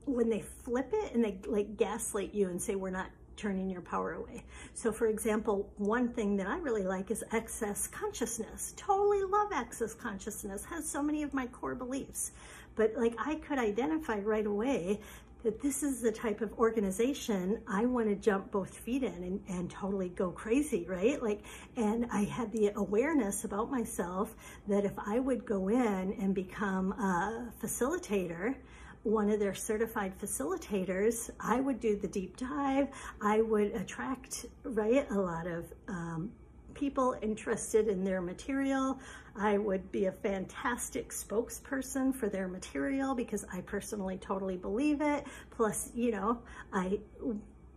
when 0.05 0.29
they 0.29 0.40
flip 0.40 0.90
it 0.92 1.14
and 1.14 1.25
they 1.25 1.38
like 1.47 1.77
gaslight 1.77 2.35
you 2.35 2.49
and 2.49 2.61
say, 2.61 2.75
we're 2.75 2.90
not 2.90 3.11
turning 3.37 3.71
your 3.71 3.81
power 3.81 4.14
away. 4.14 4.42
So 4.75 4.90
for 4.90 5.07
example, 5.07 5.73
one 5.77 6.09
thing 6.09 6.37
that 6.38 6.49
I 6.49 6.59
really 6.59 6.83
like 6.83 7.11
is 7.12 7.23
Access 7.31 7.87
Consciousness. 7.87 8.75
Totally 8.77 9.23
love 9.23 9.53
Access 9.53 9.94
Consciousness, 9.94 10.64
has 10.64 10.88
so 10.88 11.01
many 11.01 11.23
of 11.23 11.33
my 11.33 11.47
core 11.47 11.77
beliefs. 11.77 12.33
But 12.75 12.94
like 12.97 13.14
I 13.18 13.37
could 13.37 13.59
identify 13.59 14.18
right 14.18 14.47
away 14.47 15.01
that 15.44 15.61
this 15.62 15.83
is 15.83 16.01
the 16.01 16.11
type 16.11 16.40
of 16.40 16.53
organization 16.59 17.61
I 17.68 17.87
want 17.87 18.09
to 18.09 18.16
jump 18.16 18.51
both 18.51 18.77
feet 18.77 19.03
in 19.03 19.12
and, 19.12 19.40
and 19.48 19.70
totally 19.70 20.09
go 20.09 20.31
crazy, 20.31 20.85
right? 20.88 21.22
Like, 21.22 21.42
and 21.77 22.07
I 22.12 22.24
had 22.24 22.51
the 22.53 22.72
awareness 22.74 23.44
about 23.44 23.70
myself 23.70 24.35
that 24.66 24.85
if 24.85 24.98
I 24.98 25.20
would 25.20 25.46
go 25.46 25.68
in 25.68 26.16
and 26.20 26.35
become 26.35 26.92
a 26.92 27.53
facilitator, 27.62 28.57
one 29.05 29.31
of 29.31 29.38
their 29.38 29.55
certified 29.55 30.18
facilitators, 30.18 31.31
I 31.40 31.61
would 31.61 31.81
do 31.81 31.96
the 31.96 32.09
deep 32.09 32.37
dive. 32.37 32.88
I 33.22 33.40
would 33.40 33.72
attract, 33.72 34.46
right, 34.64 35.09
a 35.11 35.18
lot 35.18 35.46
of 35.46 35.72
um, 35.87 36.33
people 36.74 37.16
interested 37.22 37.88
in 37.88 38.05
their 38.05 38.20
material. 38.20 38.98
I 39.38 39.59
would 39.59 39.90
be 39.92 40.07
a 40.07 40.12
fantastic 40.12 41.11
spokesperson 41.11 42.14
for 42.14 42.29
their 42.29 42.48
material 42.48 43.14
because 43.14 43.44
I 43.53 43.61
personally 43.61 44.18
totally 44.18 44.57
believe 44.57 45.01
it. 45.01 45.24
Plus, 45.51 45.90
you 45.94 46.11
know, 46.11 46.40
I 46.72 46.98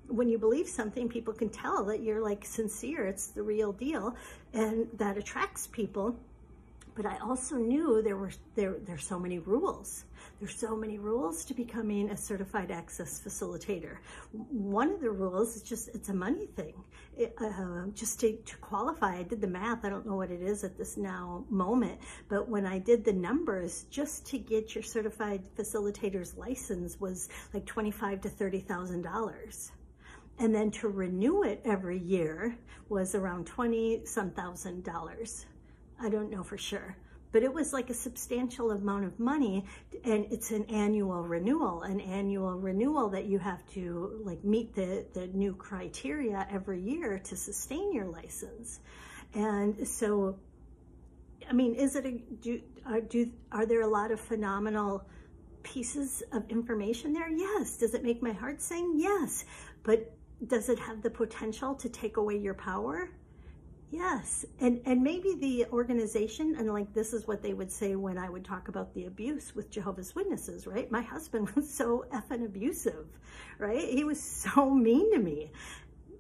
when 0.08 0.28
you 0.28 0.38
believe 0.38 0.67
something, 0.67 1.08
people 1.08 1.34
can 1.34 1.50
tell 1.50 1.86
that 1.86 2.02
you're 2.02 2.21
like 2.21 2.45
sincere. 2.45 3.06
It's 3.06 3.28
the 3.28 3.43
real 3.43 3.71
deal. 3.71 4.15
And 4.54 4.88
that 4.97 5.17
attracts 5.17 5.67
people 5.67 6.19
but 6.95 7.06
I 7.06 7.17
also 7.19 7.56
knew 7.56 8.01
there 8.01 8.17
were 8.17 8.32
there 8.56 8.75
there's 8.86 9.06
so 9.06 9.19
many 9.19 9.39
rules. 9.39 10.06
There's 10.39 10.56
so 10.56 10.75
many 10.75 10.97
rules 10.97 11.45
to 11.45 11.54
becoming 11.54 12.10
a 12.10 12.17
certified 12.17 12.71
access 12.71 13.21
facilitator. 13.21 13.97
One 14.32 14.91
of 14.91 14.99
the 14.99 15.12
rules 15.12 15.56
is 15.56 15.62
just 15.62 15.89
it's 15.89 16.10
a 16.10 16.13
money 16.13 16.47
thing. 16.47 16.73
It, 17.17 17.36
uh, 17.39 17.88
just 17.93 18.19
to, 18.21 18.36
to 18.36 18.58
qualify, 18.58 19.17
I 19.17 19.23
did 19.23 19.41
the 19.41 19.47
math. 19.47 19.86
I 19.86 19.89
don't 19.89 20.06
know 20.06 20.15
what 20.15 20.32
it 20.32 20.41
is 20.41 20.63
at 20.63 20.77
this 20.77 20.97
now 20.97 21.45
moment, 21.49 21.99
but 22.30 22.49
when 22.49 22.65
I 22.65 22.80
did 22.80 23.06
the 23.06 23.13
numbers, 23.13 23.86
just 23.89 24.25
to 24.27 24.38
get 24.38 24.75
your 24.75 24.84
certified 24.84 25.43
facilitator's 25.58 26.36
license 26.36 26.99
was 26.99 27.30
like 27.54 27.65
twenty-five 27.65 28.21
to 28.21 28.30
thirty 28.30 28.60
thousand 28.60 29.04
dollars 29.04 29.71
and 30.39 30.56
then 30.56 30.71
to 30.71 30.88
renew 30.88 31.43
it 31.43 31.62
every 31.65 31.99
year 31.99 32.58
was 32.89 33.13
around 33.15 33.45
20 33.45 34.06
some 34.06 34.32
thousand 34.32 34.84
dollars 34.84 35.45
I 36.02 36.10
don't 36.10 36.32
know 36.32 36.44
for 36.44 36.58
sure. 36.58 36.98
But 37.32 37.44
it 37.44 37.54
was 37.54 37.72
like 37.72 37.90
a 37.90 37.94
substantial 37.94 38.72
amount 38.72 39.06
of 39.06 39.18
money 39.18 39.66
and 40.04 40.26
it's 40.32 40.52
an 40.52 40.66
annual 40.66 41.24
renewal, 41.24 41.84
an 41.84 42.02
annual 42.02 42.56
renewal 42.56 43.08
that 43.10 43.26
you 43.26 43.40
have 43.40 43.66
to 43.74 44.20
like 44.26 44.44
meet 44.44 44.76
the, 44.76 45.06
the 45.14 45.28
new 45.28 45.56
criteria 45.56 46.46
every 46.52 46.82
year 46.82 47.20
to 47.20 47.38
sustain 47.38 47.94
your 47.94 48.06
license. 48.08 48.82
And 49.34 49.88
so, 49.88 50.38
I 51.50 51.54
mean, 51.54 51.74
is 51.76 51.96
it 51.96 52.06
a, 52.06 52.12
do, 52.42 52.60
are, 52.86 53.00
do, 53.00 53.32
are 53.52 53.66
there 53.66 53.82
a 53.82 53.88
lot 53.88 54.12
of 54.12 54.20
phenomenal 54.20 55.06
pieces 55.64 56.24
of 56.34 56.50
information 56.50 57.14
there? 57.14 57.30
Yes. 57.30 57.78
Does 57.78 57.94
it 57.94 58.04
make 58.04 58.22
my 58.22 58.34
heart 58.34 58.62
sing? 58.62 58.96
Yes. 58.98 59.46
But 59.84 60.14
does 60.48 60.68
it 60.68 60.80
have 60.80 61.02
the 61.02 61.10
potential 61.10 61.76
to 61.76 61.88
take 61.88 62.18
away 62.18 62.36
your 62.38 62.56
power? 62.56 63.10
Yes, 63.91 64.45
and 64.62 64.80
and 64.86 65.04
maybe 65.04 65.36
the 65.36 65.65
organization, 65.73 66.56
and 66.58 66.71
like 66.71 66.93
this 66.93 67.12
is 67.12 67.27
what 67.27 67.43
they 67.43 67.54
would 67.54 67.69
say 67.69 67.97
when 67.97 68.17
I 68.17 68.30
would 68.30 68.45
talk 68.45 68.69
about 68.69 68.93
the 68.93 69.06
abuse 69.06 69.54
with 69.54 69.69
Jehovah's 69.69 70.15
Witnesses, 70.15 70.65
right? 70.65 70.89
My 70.89 71.01
husband 71.01 71.49
was 71.56 71.69
so 71.69 72.06
effing 72.13 72.45
abusive, 72.45 73.06
right? 73.60 73.89
He 73.89 74.06
was 74.06 74.21
so 74.21 74.69
mean 74.69 75.12
to 75.13 75.19
me. 75.19 75.51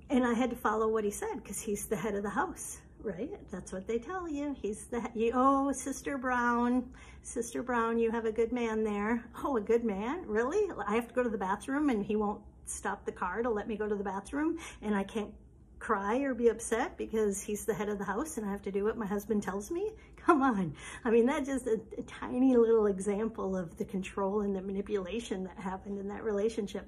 And 0.09 0.25
I 0.27 0.33
had 0.33 0.49
to 0.49 0.55
follow 0.57 0.89
what 0.89 1.05
he 1.05 1.11
said 1.11 1.35
because 1.35 1.61
he's 1.61 1.85
the 1.85 1.95
head 1.95 2.15
of 2.15 2.23
the 2.23 2.29
house, 2.29 2.81
right? 3.01 3.31
That's 3.49 3.71
what 3.71 3.87
they 3.87 3.97
tell 3.97 4.27
you. 4.27 4.53
He's 4.61 4.87
the, 4.87 5.09
you, 5.15 5.31
oh, 5.33 5.71
Sister 5.71 6.17
Brown, 6.17 6.83
Sister 7.21 7.63
Brown, 7.63 7.97
you 7.97 8.11
have 8.11 8.25
a 8.25 8.31
good 8.33 8.51
man 8.51 8.83
there. 8.83 9.23
Oh, 9.41 9.55
a 9.55 9.61
good 9.61 9.85
man? 9.85 10.25
Really? 10.27 10.69
I 10.85 10.95
have 10.95 11.07
to 11.07 11.13
go 11.13 11.23
to 11.23 11.29
the 11.29 11.37
bathroom 11.37 11.89
and 11.89 12.05
he 12.05 12.17
won't 12.17 12.41
stop 12.65 13.05
the 13.05 13.11
car 13.13 13.41
to 13.41 13.49
let 13.49 13.69
me 13.69 13.77
go 13.77 13.87
to 13.87 13.95
the 13.95 14.03
bathroom 14.03 14.57
and 14.81 14.93
I 14.93 15.03
can't 15.03 15.33
cry 15.81 16.19
or 16.19 16.35
be 16.35 16.47
upset 16.47 16.95
because 16.95 17.41
he's 17.41 17.65
the 17.65 17.73
head 17.73 17.89
of 17.89 17.97
the 17.97 18.03
house 18.03 18.37
and 18.37 18.45
I 18.45 18.51
have 18.51 18.61
to 18.61 18.71
do 18.71 18.83
what 18.83 18.97
my 18.97 19.05
husband 19.07 19.41
tells 19.41 19.71
me? 19.71 19.91
Come 20.25 20.43
on. 20.43 20.75
I 21.03 21.09
mean, 21.09 21.25
that's 21.25 21.47
just 21.47 21.65
a, 21.65 21.81
a 21.97 22.03
tiny 22.03 22.55
little 22.55 22.85
example 22.85 23.57
of 23.57 23.75
the 23.77 23.85
control 23.85 24.41
and 24.41 24.55
the 24.55 24.61
manipulation 24.61 25.43
that 25.45 25.57
happened 25.57 25.97
in 25.97 26.07
that 26.09 26.23
relationship. 26.23 26.87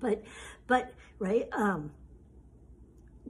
But, 0.00 0.22
but, 0.66 0.92
right, 1.18 1.48
um, 1.52 1.92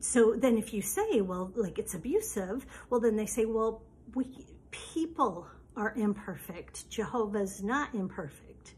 so 0.00 0.34
then 0.36 0.58
if 0.58 0.74
you 0.74 0.82
say, 0.82 1.20
well, 1.20 1.52
like 1.54 1.78
it's 1.78 1.94
abusive, 1.94 2.66
well, 2.90 3.00
then 3.00 3.14
they 3.14 3.26
say, 3.26 3.44
well, 3.44 3.82
we, 4.16 4.26
people 4.72 5.46
are 5.76 5.94
imperfect. 5.96 6.90
Jehovah's 6.90 7.62
not 7.62 7.94
imperfect, 7.94 8.74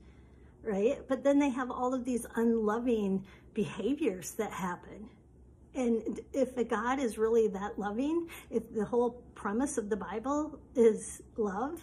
right? 0.62 0.98
But 1.08 1.24
then 1.24 1.38
they 1.38 1.50
have 1.50 1.70
all 1.70 1.94
of 1.94 2.04
these 2.04 2.26
unloving 2.34 3.24
behaviors 3.54 4.32
that 4.32 4.52
happen. 4.52 5.08
And 5.76 6.20
if 6.32 6.56
a 6.56 6.64
God 6.64 6.98
is 6.98 7.18
really 7.18 7.48
that 7.48 7.78
loving, 7.78 8.28
if 8.50 8.72
the 8.72 8.84
whole 8.84 9.22
premise 9.34 9.76
of 9.78 9.90
the 9.90 9.96
Bible 9.96 10.58
is 10.74 11.22
love, 11.36 11.80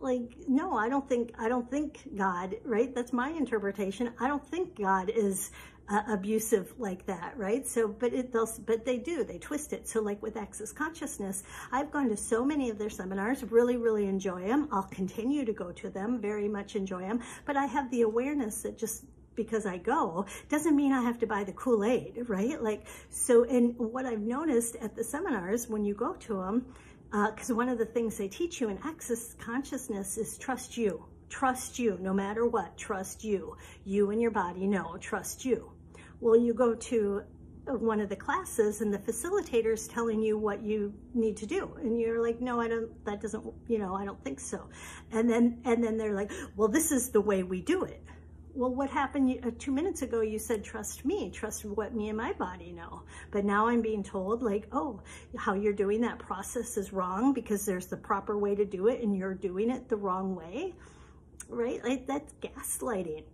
like 0.00 0.34
no 0.48 0.72
i 0.76 0.88
don't 0.88 1.06
think 1.08 1.30
i 1.38 1.48
don't 1.48 1.70
think 1.70 1.98
god 2.16 2.56
right? 2.64 2.94
That's 2.94 3.12
my 3.12 3.30
interpretation. 3.30 4.12
I 4.18 4.28
don't 4.28 4.46
think 4.46 4.78
god 4.78 5.10
is 5.10 5.50
uh, 5.90 6.02
abusive 6.08 6.72
like 6.78 7.04
that 7.06 7.34
right? 7.36 7.66
So 7.66 7.88
but 7.88 8.14
it 8.14 8.32
does 8.32 8.58
but 8.58 8.84
they 8.84 8.96
do. 8.96 9.24
They 9.24 9.38
twist 9.38 9.72
it. 9.72 9.88
So 9.88 10.00
like 10.00 10.22
with 10.22 10.36
access 10.36 10.72
consciousness 10.72 11.42
i've 11.72 11.90
gone 11.90 12.08
to 12.08 12.16
so 12.16 12.44
many 12.44 12.70
of 12.70 12.78
their 12.78 12.90
seminars 12.90 13.44
really 13.44 13.76
really 13.76 14.06
enjoy 14.06 14.46
them 14.46 14.68
i'll 14.72 14.84
continue 14.84 15.44
to 15.44 15.52
go 15.52 15.70
to 15.72 15.90
them 15.90 16.20
very 16.20 16.48
much 16.48 16.76
enjoy 16.76 17.00
them 17.00 17.20
but 17.44 17.56
i 17.56 17.66
have 17.66 17.90
the 17.90 18.02
awareness 18.02 18.62
that 18.62 18.78
just 18.78 19.04
because 19.42 19.64
I 19.64 19.78
go 19.78 20.26
doesn't 20.50 20.76
mean 20.76 20.92
I 20.92 21.00
have 21.00 21.18
to 21.20 21.26
buy 21.26 21.44
the 21.44 21.52
Kool-Aid, 21.52 22.24
right? 22.28 22.62
Like, 22.62 22.82
so, 23.08 23.44
and 23.44 23.74
what 23.78 24.04
I've 24.04 24.20
noticed 24.20 24.76
at 24.76 24.94
the 24.94 25.02
seminars 25.02 25.66
when 25.66 25.82
you 25.82 25.94
go 25.94 26.12
to 26.26 26.34
them, 26.34 26.66
because 27.10 27.50
uh, 27.50 27.54
one 27.54 27.70
of 27.70 27.78
the 27.78 27.86
things 27.86 28.18
they 28.18 28.28
teach 28.28 28.60
you 28.60 28.68
in 28.68 28.78
Access 28.84 29.34
Consciousness 29.34 30.18
is 30.18 30.36
trust 30.36 30.76
you. 30.76 31.06
Trust 31.30 31.78
you, 31.78 31.96
no 32.02 32.12
matter 32.12 32.46
what, 32.46 32.76
trust 32.76 33.24
you. 33.24 33.56
You 33.84 34.10
and 34.10 34.20
your 34.20 34.30
body 34.30 34.66
know, 34.66 34.98
trust 35.00 35.46
you. 35.46 35.72
Well, 36.20 36.36
you 36.36 36.52
go 36.52 36.74
to 36.74 37.22
one 37.64 38.00
of 38.00 38.10
the 38.10 38.16
classes 38.16 38.82
and 38.82 38.92
the 38.92 38.98
facilitator 38.98 39.72
is 39.72 39.88
telling 39.88 40.20
you 40.22 40.36
what 40.36 40.62
you 40.62 40.92
need 41.14 41.36
to 41.36 41.46
do 41.46 41.70
and 41.80 42.00
you're 42.00 42.20
like 42.20 42.40
no 42.40 42.60
i 42.60 42.66
don't 42.66 43.04
that 43.04 43.20
doesn't 43.20 43.44
you 43.68 43.78
know 43.78 43.94
i 43.94 44.04
don't 44.04 44.22
think 44.24 44.40
so 44.40 44.68
and 45.12 45.30
then 45.30 45.60
and 45.64 45.84
then 45.84 45.96
they're 45.96 46.14
like 46.14 46.32
well 46.56 46.68
this 46.68 46.90
is 46.90 47.10
the 47.10 47.20
way 47.20 47.42
we 47.42 47.60
do 47.60 47.84
it 47.84 48.02
well, 48.54 48.74
what 48.74 48.90
happened 48.90 49.38
uh, 49.44 49.50
two 49.58 49.72
minutes 49.72 50.02
ago? 50.02 50.20
You 50.20 50.38
said, 50.38 50.64
trust 50.64 51.04
me, 51.04 51.30
trust 51.30 51.64
what 51.64 51.94
me 51.94 52.08
and 52.08 52.16
my 52.16 52.32
body 52.32 52.72
know. 52.72 53.02
But 53.30 53.44
now 53.44 53.68
I'm 53.68 53.82
being 53.82 54.02
told 54.02 54.42
like, 54.42 54.66
oh, 54.72 55.00
how 55.36 55.54
you're 55.54 55.72
doing 55.72 56.00
that 56.02 56.18
process 56.18 56.76
is 56.76 56.92
wrong 56.92 57.32
because 57.32 57.64
there's 57.64 57.86
the 57.86 57.96
proper 57.96 58.38
way 58.38 58.54
to 58.54 58.64
do 58.64 58.88
it 58.88 59.02
and 59.02 59.16
you're 59.16 59.34
doing 59.34 59.70
it 59.70 59.88
the 59.88 59.96
wrong 59.96 60.34
way, 60.34 60.74
right? 61.48 61.82
Like 61.84 62.06
that's 62.06 62.32
gaslighting. 62.40 63.24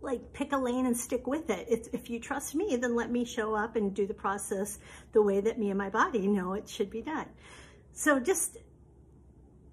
Like 0.00 0.32
pick 0.32 0.52
a 0.52 0.56
lane 0.56 0.86
and 0.86 0.96
stick 0.96 1.26
with 1.26 1.50
it. 1.50 1.66
If, 1.68 1.92
if 1.92 2.08
you 2.08 2.20
trust 2.20 2.54
me, 2.54 2.76
then 2.76 2.94
let 2.94 3.10
me 3.10 3.24
show 3.24 3.54
up 3.54 3.76
and 3.76 3.92
do 3.92 4.06
the 4.06 4.14
process 4.14 4.78
the 5.12 5.22
way 5.22 5.40
that 5.40 5.58
me 5.58 5.70
and 5.70 5.78
my 5.78 5.90
body 5.90 6.26
know 6.26 6.52
it 6.52 6.68
should 6.68 6.90
be 6.90 7.02
done. 7.02 7.26
So 7.92 8.20
just 8.20 8.58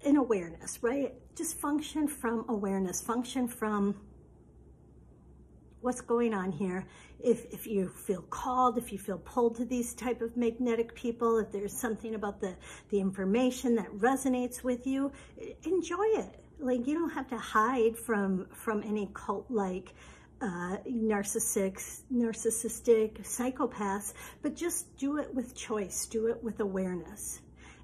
in 0.02 0.16
awareness, 0.16 0.82
right? 0.82 1.14
Just 1.36 1.58
function 1.58 2.08
from 2.08 2.44
awareness, 2.48 3.00
function 3.00 3.46
from 3.46 3.94
what's 5.80 6.00
going 6.00 6.34
on 6.34 6.52
here. 6.52 6.86
If, 7.20 7.46
if 7.52 7.66
you 7.66 7.88
feel 7.88 8.22
called, 8.22 8.78
if 8.78 8.92
you 8.92 8.98
feel 8.98 9.18
pulled 9.18 9.56
to 9.56 9.64
these 9.64 9.94
type 9.94 10.20
of 10.20 10.36
magnetic 10.36 10.94
people, 10.94 11.38
if 11.38 11.50
there's 11.50 11.72
something 11.72 12.14
about 12.14 12.40
the, 12.40 12.54
the 12.90 13.00
information 13.00 13.74
that 13.76 13.90
resonates 13.92 14.62
with 14.62 14.86
you, 14.86 15.12
enjoy 15.64 16.06
it. 16.14 16.40
Like 16.58 16.86
you 16.86 16.94
don't 16.94 17.10
have 17.10 17.28
to 17.28 17.38
hide 17.38 17.96
from, 17.96 18.46
from 18.52 18.82
any 18.82 19.10
cult-like 19.14 19.94
uh, 20.40 20.76
narcissistic, 20.88 22.02
narcissistic 22.12 23.22
psychopaths, 23.22 24.12
but 24.42 24.54
just 24.54 24.96
do 24.98 25.18
it 25.18 25.34
with 25.34 25.54
choice, 25.54 26.06
do 26.06 26.26
it 26.26 26.42
with 26.42 26.60
awareness. 26.60 27.40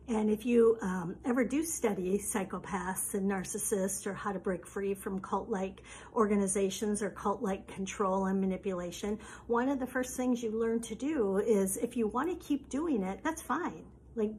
And 0.08 0.28
if 0.28 0.44
you 0.44 0.76
um, 0.82 1.16
ever 1.24 1.44
do 1.44 1.62
study 1.62 2.18
psychopaths 2.18 3.14
and 3.14 3.30
narcissists 3.30 4.06
or 4.06 4.12
how 4.12 4.32
to 4.32 4.38
break 4.38 4.66
free 4.66 4.94
from 4.94 5.20
cult-like 5.20 5.82
organizations 6.14 7.02
or 7.02 7.10
cult-like 7.10 7.68
control 7.68 8.26
and 8.26 8.40
manipulation, 8.40 9.18
one 9.46 9.68
of 9.68 9.78
the 9.78 9.86
first 9.86 10.16
things 10.16 10.42
you 10.42 10.50
learn 10.50 10.80
to 10.80 10.94
do 10.96 11.38
is 11.38 11.76
if 11.76 11.96
you 11.96 12.08
want 12.08 12.28
to 12.28 12.46
keep 12.46 12.68
doing 12.68 13.02
it, 13.04 13.20
that's 13.22 13.42
fine. 13.42 13.84
Like 14.16 14.32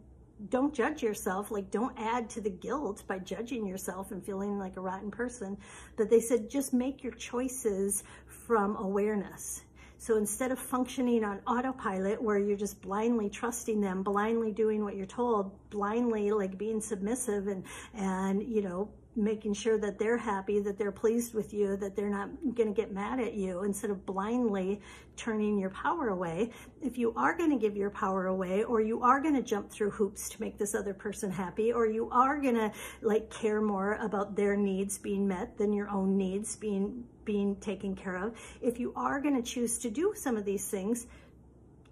don't 0.49 0.73
judge 0.73 1.02
yourself, 1.02 1.49
like 1.49 1.71
don't 1.71 1.97
add 1.97 2.30
to 2.32 2.41
the 2.41 2.49
guilt 2.49 3.04
by 3.08 3.19
judging 3.19 3.65
yourself 3.65 4.12
and 4.12 4.23
feeling 4.26 4.60
like 4.60 4.76
a 4.76 4.82
rotten 4.82 5.12
person. 5.12 5.58
But 5.95 6.10
they 6.10 6.19
said 6.19 6.49
just 6.49 6.73
make 6.73 7.04
your 7.04 7.13
choices 7.13 8.04
from 8.28 8.76
awareness. 8.76 9.63
So 9.97 10.17
instead 10.17 10.51
of 10.51 10.60
functioning 10.60 11.23
on 11.23 11.39
autopilot 11.47 12.21
where 12.21 12.38
you're 12.38 12.58
just 12.58 12.82
blindly 12.82 13.29
trusting 13.29 13.79
them, 13.79 14.03
blindly 14.03 14.51
doing 14.51 14.84
what 14.84 14.95
you're 14.95 15.06
told, 15.06 15.51
blindly 15.69 16.32
like 16.32 16.58
being 16.58 16.82
submissive 16.82 17.47
and, 17.47 17.63
and, 17.93 18.43
you 18.43 18.62
know, 18.62 18.89
making 19.15 19.54
sure 19.54 19.78
that 19.78 19.99
they're 19.99 20.17
happy, 20.17 20.60
that 20.60 20.78
they're 20.78 20.91
pleased 20.91 21.34
with 21.34 21.54
you, 21.54 21.78
that 21.78 21.95
they're 21.95 22.10
not 22.10 22.30
going 22.56 22.73
to 22.73 22.73
get 22.73 22.91
mad 22.91 23.19
at 23.19 23.34
you 23.34 23.63
instead 23.63 23.91
of 23.91 24.06
blindly 24.06 24.82
turning 25.15 25.58
your 25.60 25.69
power 25.69 26.10
away. 26.10 26.52
If 26.82 26.97
you 26.97 27.13
are 27.15 27.38
going 27.38 27.52
to 27.52 27.58
give 27.58 27.78
your 27.78 27.91
power 27.91 28.28
away 28.28 28.63
or 28.63 28.82
you 28.82 29.04
are 29.04 29.21
going 29.21 29.36
to 29.36 29.43
jump 29.43 29.69
through 29.69 29.91
hoops 29.91 30.30
to 30.30 30.41
make 30.41 30.58
this 30.58 30.73
other 30.73 30.93
person 30.93 31.32
happy 31.32 31.71
or 31.71 31.86
you 31.86 32.10
are 32.12 32.39
going 32.39 32.56
to 32.56 32.71
like 33.02 33.30
care 33.30 33.62
more 33.62 33.93
about 34.02 34.36
their 34.36 34.56
needs 34.56 34.97
being 34.97 35.28
met 35.28 35.58
than 35.58 35.73
your 35.73 35.89
own 35.89 36.17
needs 36.17 36.56
being 36.56 37.04
being 37.26 37.56
taken 37.58 37.95
care 37.95 38.17
of, 38.17 38.38
if 38.62 38.80
you 38.80 38.91
are 38.97 39.21
going 39.21 39.41
to 39.41 39.41
choose 39.41 39.78
to 39.80 39.89
do 39.89 40.13
some 40.13 40.36
of 40.36 40.43
these 40.43 40.67
things, 40.67 41.08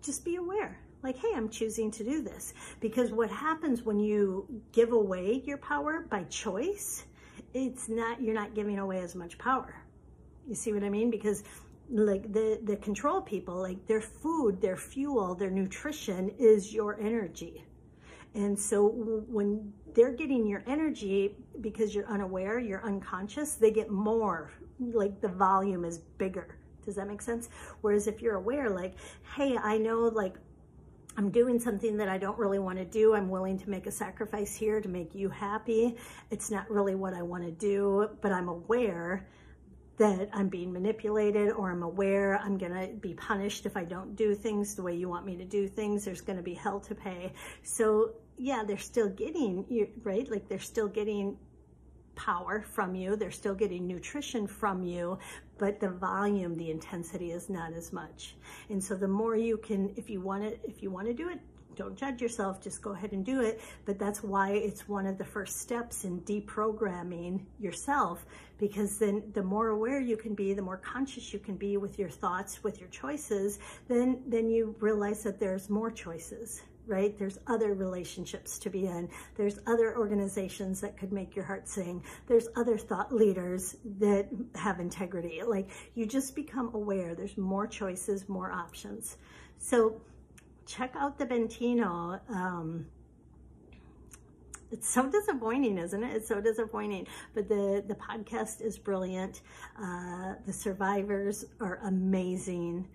just 0.01 0.25
be 0.25 0.35
aware 0.35 0.77
like, 1.03 1.17
hey, 1.17 1.31
I'm 1.35 1.49
choosing 1.49 1.91
to 1.91 2.03
do 2.03 2.21
this. 2.21 2.53
Because 2.79 3.11
what 3.11 3.29
happens 3.29 3.83
when 3.83 3.99
you 3.99 4.45
give 4.71 4.91
away 4.91 5.41
your 5.45 5.57
power 5.57 6.05
by 6.09 6.23
choice 6.25 7.05
it's 7.53 7.89
not, 7.89 8.21
you're 8.21 8.35
not 8.35 8.53
giving 8.53 8.79
away 8.79 8.99
as 8.99 9.15
much 9.15 9.37
power. 9.37 9.75
You 10.47 10.55
see 10.55 10.73
what 10.73 10.83
I 10.83 10.89
mean? 10.89 11.09
Because 11.09 11.43
like 11.89 12.31
the, 12.31 12.59
the 12.63 12.77
control 12.77 13.21
people, 13.21 13.55
like 13.55 13.85
their 13.87 14.01
food, 14.01 14.61
their 14.61 14.77
fuel, 14.77 15.35
their 15.35 15.51
nutrition 15.51 16.29
is 16.39 16.73
your 16.73 16.99
energy. 16.99 17.63
And 18.33 18.57
so 18.57 18.87
when 19.27 19.73
they're 19.93 20.13
getting 20.13 20.47
your 20.47 20.63
energy 20.65 21.35
because 21.59 21.93
you're 21.93 22.07
unaware, 22.07 22.59
you're 22.59 22.83
unconscious, 22.85 23.55
they 23.55 23.71
get 23.71 23.89
more, 23.91 24.51
like 24.79 25.19
the 25.19 25.27
volume 25.27 25.83
is 25.83 25.97
bigger. 25.97 26.57
Does 26.85 26.95
that 26.95 27.07
make 27.07 27.21
sense? 27.21 27.49
Whereas 27.81 28.07
if 28.07 28.21
you're 28.21 28.35
aware, 28.35 28.69
like, 28.69 28.95
hey, 29.35 29.57
I 29.57 29.77
know 29.77 29.99
like 29.99 30.35
I'm 31.21 31.29
doing 31.29 31.59
something 31.59 31.97
that 31.97 32.09
I 32.09 32.17
don't 32.17 32.39
really 32.39 32.57
want 32.57 32.79
to 32.79 32.85
do. 32.85 33.13
I'm 33.13 33.29
willing 33.29 33.59
to 33.59 33.69
make 33.69 33.85
a 33.85 33.91
sacrifice 33.91 34.55
here 34.55 34.81
to 34.81 34.89
make 34.89 35.13
you 35.13 35.29
happy. 35.29 35.95
It's 36.31 36.49
not 36.49 36.67
really 36.67 36.95
what 36.95 37.13
I 37.13 37.21
want 37.21 37.43
to 37.43 37.51
do, 37.51 38.09
but 38.21 38.31
I'm 38.31 38.49
aware 38.49 39.27
that 39.97 40.29
I'm 40.33 40.49
being 40.49 40.73
manipulated 40.73 41.51
or 41.51 41.69
I'm 41.69 41.83
aware 41.83 42.39
I'm 42.39 42.57
going 42.57 42.73
to 42.73 42.87
be 42.95 43.13
punished 43.13 43.67
if 43.67 43.77
I 43.77 43.83
don't 43.83 44.15
do 44.15 44.33
things 44.33 44.73
the 44.73 44.81
way 44.81 44.95
you 44.95 45.09
want 45.09 45.27
me 45.27 45.37
to 45.37 45.45
do 45.45 45.67
things. 45.67 46.05
There's 46.05 46.21
going 46.21 46.37
to 46.37 46.43
be 46.43 46.55
hell 46.55 46.79
to 46.79 46.95
pay. 46.95 47.33
So 47.61 48.15
yeah, 48.39 48.63
they're 48.65 48.79
still 48.79 49.09
getting, 49.09 49.63
you 49.69 49.89
right? 50.01 50.27
Like 50.27 50.49
they're 50.49 50.57
still 50.57 50.87
getting 50.87 51.37
power 52.15 52.63
from 52.67 52.95
you. 52.95 53.15
They're 53.15 53.29
still 53.29 53.55
getting 53.55 53.85
nutrition 53.85 54.47
from 54.47 54.81
you, 54.81 55.19
but 55.61 55.79
the 55.79 55.89
volume, 55.89 56.57
the 56.57 56.71
intensity 56.71 57.31
is 57.31 57.47
not 57.47 57.71
as 57.73 57.93
much. 57.93 58.35
And 58.69 58.83
so 58.83 58.95
the 58.95 59.07
more 59.07 59.35
you 59.35 59.57
can, 59.57 59.93
if 59.95 60.09
you 60.09 60.19
want 60.19 60.41
to, 60.41 60.57
if 60.67 60.81
you 60.81 60.89
want 60.89 61.05
to 61.05 61.13
do 61.13 61.29
it, 61.29 61.39
don't 61.75 61.95
judge 61.95 62.19
yourself, 62.19 62.59
just 62.59 62.81
go 62.81 62.93
ahead 62.93 63.11
and 63.11 63.23
do 63.23 63.41
it. 63.41 63.61
But 63.85 63.99
that's 63.99 64.23
why 64.23 64.53
it's 64.53 64.89
one 64.89 65.05
of 65.05 65.19
the 65.19 65.23
first 65.23 65.59
steps 65.59 66.03
in 66.03 66.21
deprogramming 66.21 67.45
yourself, 67.59 68.25
because 68.57 68.97
then 68.97 69.21
the 69.33 69.43
more 69.43 69.67
aware 69.67 70.01
you 70.01 70.17
can 70.17 70.33
be, 70.33 70.55
the 70.55 70.63
more 70.63 70.77
conscious 70.77 71.31
you 71.31 71.37
can 71.37 71.57
be 71.57 71.77
with 71.77 71.99
your 71.99 72.09
thoughts, 72.09 72.63
with 72.63 72.79
your 72.79 72.89
choices, 72.89 73.59
then, 73.87 74.23
then 74.25 74.49
you 74.49 74.75
realize 74.79 75.21
that 75.21 75.39
there's 75.39 75.69
more 75.69 75.91
choices 75.91 76.63
right? 76.87 77.17
There's 77.17 77.39
other 77.47 77.73
relationships 77.73 78.59
to 78.59 78.69
be 78.69 78.85
in. 78.85 79.09
There's 79.35 79.59
other 79.67 79.97
organizations 79.97 80.81
that 80.81 80.97
could 80.97 81.11
make 81.11 81.35
your 81.35 81.45
heart 81.45 81.67
sing. 81.67 82.03
There's 82.27 82.47
other 82.55 82.77
thought 82.77 83.13
leaders 83.13 83.75
that 83.99 84.27
have 84.55 84.79
integrity. 84.79 85.41
Like 85.45 85.69
you 85.95 86.05
just 86.05 86.35
become 86.35 86.71
aware. 86.73 87.15
There's 87.15 87.37
more 87.37 87.67
choices, 87.67 88.27
more 88.27 88.51
options. 88.51 89.17
So 89.57 90.01
check 90.65 90.93
out 90.95 91.17
the 91.17 91.25
Bentinho. 91.25 92.19
Um, 92.29 92.85
it's 94.71 94.89
so 94.89 95.09
disappointing, 95.09 95.77
isn't 95.77 96.03
it? 96.03 96.15
It's 96.15 96.27
so 96.27 96.39
disappointing. 96.39 97.07
But 97.33 97.49
the, 97.49 97.83
the 97.85 97.95
podcast 97.95 98.61
is 98.61 98.77
brilliant. 98.77 99.41
Uh, 99.77 100.35
the 100.45 100.53
survivors 100.53 101.43
are 101.59 101.79
amazing 101.83 102.87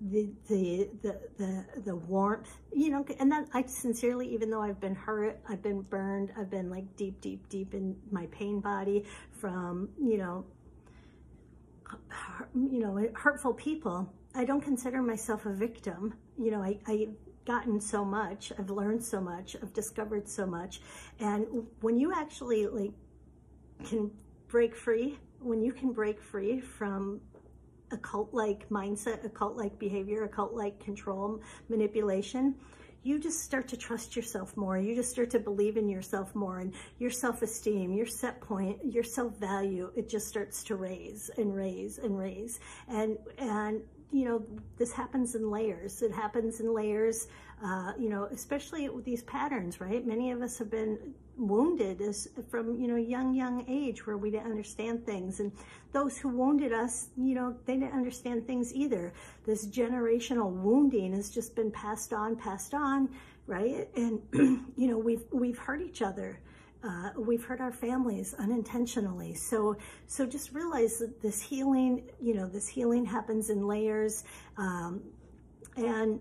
the, 0.00 0.30
the, 0.48 0.88
the, 1.02 1.20
the, 1.36 1.64
the 1.84 1.96
warmth, 1.96 2.56
you 2.72 2.90
know, 2.90 3.04
and 3.18 3.30
that 3.32 3.48
I 3.52 3.64
sincerely, 3.66 4.32
even 4.32 4.50
though 4.50 4.62
I've 4.62 4.80
been 4.80 4.94
hurt, 4.94 5.40
I've 5.48 5.62
been 5.62 5.82
burned, 5.82 6.32
I've 6.38 6.50
been 6.50 6.70
like 6.70 6.96
deep, 6.96 7.20
deep, 7.20 7.48
deep 7.48 7.74
in 7.74 7.96
my 8.10 8.26
pain 8.26 8.60
body 8.60 9.04
from, 9.30 9.90
you 10.00 10.16
know, 10.16 10.44
you 12.54 12.80
know, 12.80 13.08
hurtful 13.14 13.52
people. 13.54 14.12
I 14.34 14.44
don't 14.44 14.60
consider 14.60 15.02
myself 15.02 15.44
a 15.44 15.52
victim. 15.52 16.14
You 16.38 16.52
know, 16.52 16.62
I, 16.62 16.78
I've 16.86 17.14
gotten 17.44 17.80
so 17.80 18.04
much, 18.04 18.52
I've 18.58 18.70
learned 18.70 19.04
so 19.04 19.20
much, 19.20 19.56
I've 19.60 19.72
discovered 19.72 20.28
so 20.28 20.46
much. 20.46 20.80
And 21.18 21.66
when 21.80 21.98
you 21.98 22.12
actually 22.14 22.66
like 22.66 22.92
can 23.84 24.10
break 24.48 24.76
free, 24.76 25.18
when 25.40 25.60
you 25.62 25.72
can 25.72 25.92
break 25.92 26.22
free 26.22 26.60
from 26.60 27.20
a 27.92 27.96
cult-like 27.96 28.68
mindset, 28.68 29.24
a 29.24 29.28
cult-like 29.28 29.78
behavior, 29.78 30.24
a 30.24 30.28
cult-like 30.28 30.78
control 30.80 31.40
manipulation, 31.68 32.54
you 33.02 33.18
just 33.18 33.40
start 33.40 33.66
to 33.68 33.76
trust 33.76 34.14
yourself 34.14 34.56
more. 34.56 34.78
You 34.78 34.94
just 34.94 35.10
start 35.10 35.30
to 35.30 35.38
believe 35.38 35.76
in 35.76 35.88
yourself 35.88 36.34
more 36.34 36.58
and 36.58 36.74
your 36.98 37.10
self-esteem, 37.10 37.92
your 37.92 38.06
set 38.06 38.40
point, 38.40 38.78
your 38.84 39.04
self-value, 39.04 39.90
it 39.96 40.08
just 40.08 40.28
starts 40.28 40.62
to 40.64 40.76
raise 40.76 41.30
and 41.38 41.54
raise 41.54 41.98
and 41.98 42.18
raise. 42.18 42.60
And, 42.88 43.16
and 43.38 43.80
you 44.12 44.24
know, 44.26 44.44
this 44.76 44.92
happens 44.92 45.34
in 45.34 45.50
layers. 45.50 46.02
It 46.02 46.12
happens 46.12 46.60
in 46.60 46.74
layers, 46.74 47.28
uh, 47.64 47.92
you 47.98 48.08
know, 48.10 48.24
especially 48.24 48.88
with 48.88 49.04
these 49.04 49.22
patterns, 49.22 49.80
right? 49.80 50.04
Many 50.06 50.32
of 50.32 50.42
us 50.42 50.58
have 50.58 50.70
been 50.70 50.98
wounded 51.40 52.00
as 52.00 52.28
from, 52.48 52.78
you 52.80 52.88
know, 52.88 52.96
young, 52.96 53.34
young 53.34 53.64
age 53.68 54.06
where 54.06 54.16
we 54.16 54.30
didn't 54.30 54.50
understand 54.50 55.04
things. 55.04 55.40
And 55.40 55.52
those 55.92 56.16
who 56.18 56.28
wounded 56.28 56.72
us, 56.72 57.08
you 57.16 57.34
know, 57.34 57.56
they 57.66 57.74
didn't 57.74 57.94
understand 57.94 58.46
things 58.46 58.74
either. 58.74 59.12
This 59.46 59.66
generational 59.66 60.50
wounding 60.50 61.14
has 61.14 61.30
just 61.30 61.56
been 61.56 61.70
passed 61.70 62.12
on, 62.12 62.36
passed 62.36 62.74
on, 62.74 63.08
right? 63.46 63.88
And, 63.96 64.20
you 64.76 64.88
know, 64.88 64.98
we've, 64.98 65.24
we've 65.32 65.58
hurt 65.58 65.80
each 65.80 66.02
other 66.02 66.40
uh, 66.82 67.10
we've 67.18 67.44
hurt 67.44 67.60
our 67.60 67.72
families 67.72 68.34
unintentionally. 68.38 69.34
So, 69.34 69.76
so 70.06 70.24
just 70.24 70.54
realize 70.54 70.98
that 70.98 71.20
this 71.20 71.40
healing, 71.40 72.08
you 72.20 72.34
know, 72.34 72.48
this 72.48 72.66
healing 72.66 73.04
happens 73.04 73.50
in 73.50 73.66
layers. 73.66 74.24
Um, 74.56 75.02
and, 75.76 76.20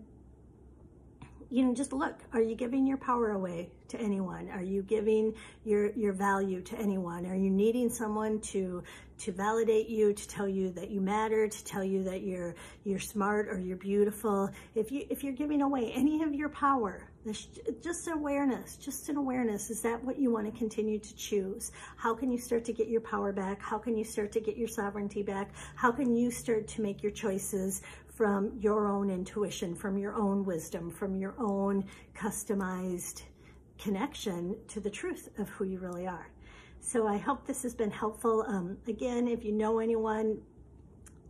you 1.49 1.65
know, 1.65 1.73
just 1.73 1.93
look, 1.93 2.15
are 2.33 2.41
you 2.41 2.55
giving 2.55 2.85
your 2.85 2.97
power 2.97 3.31
away 3.31 3.69
to 3.87 3.99
anyone? 3.99 4.49
Are 4.49 4.61
you 4.61 4.83
giving 4.83 5.33
your, 5.65 5.91
your 5.91 6.13
value 6.13 6.61
to 6.61 6.77
anyone? 6.77 7.25
Are 7.25 7.35
you 7.35 7.49
needing 7.49 7.89
someone 7.89 8.39
to, 8.41 8.83
to 9.19 9.31
validate 9.31 9.89
you, 9.89 10.13
to 10.13 10.27
tell 10.27 10.47
you 10.47 10.69
that 10.71 10.91
you 10.91 11.01
matter, 11.01 11.47
to 11.47 11.65
tell 11.65 11.83
you 11.83 12.03
that 12.03 12.21
you're, 12.21 12.53
you're 12.83 12.99
smart 12.99 13.47
or 13.49 13.59
you're 13.59 13.77
beautiful? 13.77 14.49
If 14.75 14.91
you, 14.91 15.05
if 15.09 15.23
you're 15.23 15.33
giving 15.33 15.63
away 15.63 15.91
any 15.91 16.21
of 16.21 16.35
your 16.35 16.49
power, 16.49 17.09
just 17.25 18.07
awareness, 18.07 18.77
just 18.77 19.09
an 19.09 19.17
awareness. 19.17 19.69
Is 19.69 19.81
that 19.81 20.03
what 20.03 20.17
you 20.17 20.31
want 20.31 20.51
to 20.51 20.57
continue 20.57 20.99
to 20.99 21.15
choose? 21.15 21.71
How 21.97 22.13
can 22.13 22.31
you 22.31 22.37
start 22.37 22.63
to 22.65 22.73
get 22.73 22.87
your 22.87 23.01
power 23.01 23.33
back? 23.33 23.61
How 23.61 23.77
can 23.77 23.97
you 23.97 24.03
start 24.03 24.31
to 24.33 24.39
get 24.39 24.55
your 24.55 24.67
sovereignty 24.67 25.21
back? 25.21 25.51
How 25.75 25.91
can 25.91 26.15
you 26.15 26.31
start 26.31 26.67
to 26.69 26.81
make 26.81 27.03
your 27.03 27.11
choices 27.11 27.81
from 28.19 28.51
your 28.59 28.89
own 28.89 29.09
intuition, 29.09 29.73
from 29.73 29.97
your 29.97 30.13
own 30.13 30.43
wisdom, 30.43 30.91
from 30.91 31.15
your 31.15 31.33
own 31.39 31.85
customized 32.13 33.21
connection 33.77 34.57
to 34.67 34.81
the 34.81 34.89
truth 34.89 35.29
of 35.37 35.47
who 35.47 35.63
you 35.63 35.79
really 35.79 36.05
are? 36.05 36.29
So 36.81 37.07
I 37.07 37.15
hope 37.15 37.47
this 37.47 37.63
has 37.63 37.73
been 37.73 37.89
helpful. 37.89 38.43
Um, 38.45 38.77
again, 38.89 39.29
if 39.29 39.45
you 39.45 39.53
know 39.53 39.79
anyone 39.79 40.37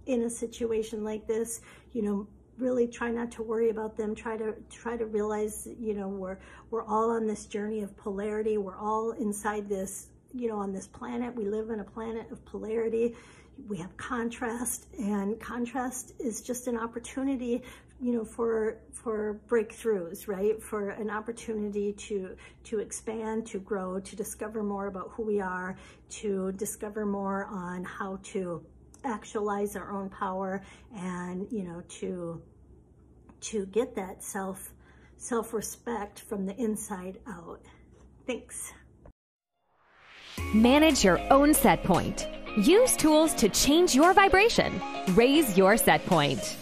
in 0.08 0.24
a 0.24 0.30
situation 0.32 1.04
like 1.04 1.28
this, 1.28 1.62
you 1.94 2.02
know, 2.02 2.28
really 2.58 2.88
try 2.88 3.12
not 3.12 3.30
to 3.34 3.44
worry 3.44 3.70
about 3.70 3.96
them. 3.96 4.16
Try 4.16 4.36
to 4.38 4.56
try 4.72 4.98
to 4.98 5.06
realize, 5.06 5.68
you 5.80 5.94
know, 5.94 6.08
we're 6.08 6.40
we're 6.72 6.86
all 6.86 7.12
on 7.12 7.28
this 7.28 7.46
journey 7.46 7.84
of 7.84 7.96
polarity. 7.98 8.58
We're 8.58 8.80
all 8.80 9.12
inside 9.12 9.70
this, 9.70 10.08
you 10.34 10.48
know, 10.48 10.58
on 10.58 10.74
this 10.74 10.88
planet. 10.88 11.36
We 11.36 11.46
live 11.46 11.70
in 11.70 11.82
a 11.82 11.84
planet 11.84 12.32
of 12.32 12.44
polarity. 12.46 13.16
We 13.68 13.78
have 13.78 13.96
contrast 13.98 14.88
and 14.98 15.40
contrast 15.40 16.14
is 16.20 16.42
just 16.42 16.68
an 16.68 16.78
opportunity 16.78 17.62
you 18.02 18.14
know 18.14 18.24
for 18.24 18.78
for 18.94 19.40
breakthroughs 19.48 20.28
right? 20.28 20.62
For 20.62 20.90
an 20.90 21.10
opportunity 21.10 21.94
to 21.94 22.36
to 22.66 22.80
expand 22.80 23.46
to 23.48 23.60
grow 23.60 24.00
to 24.00 24.16
discover 24.16 24.64
more 24.64 24.88
about 24.88 25.12
who 25.12 25.24
we 25.24 25.42
are 25.42 25.78
to 26.10 26.52
discover 26.54 27.06
more 27.06 27.46
on 27.46 27.84
how 27.84 28.20
to 28.24 28.64
actualize 29.04 29.76
our 29.76 29.92
own 29.92 30.10
power 30.10 30.62
and 30.96 31.48
you 31.52 31.64
know 31.64 31.82
to 32.00 32.42
to 33.42 33.66
get 33.68 33.96
that 33.96 34.24
self 34.24 34.72
self-respect 35.18 36.22
from 36.22 36.46
the 36.46 36.56
inside 36.56 37.20
out. 37.28 37.62
Thanks. 38.26 38.72
Manage 40.54 41.04
your 41.04 41.20
own 41.32 41.54
set 41.54 41.84
point 41.84 42.28
use 42.58 42.96
tools 42.96 43.34
to 43.34 43.50
change 43.50 43.94
your 43.94 44.14
vibration 44.14 44.82
raise 45.16 45.58
your 45.58 45.78
set 45.78 46.06
point 46.06 46.58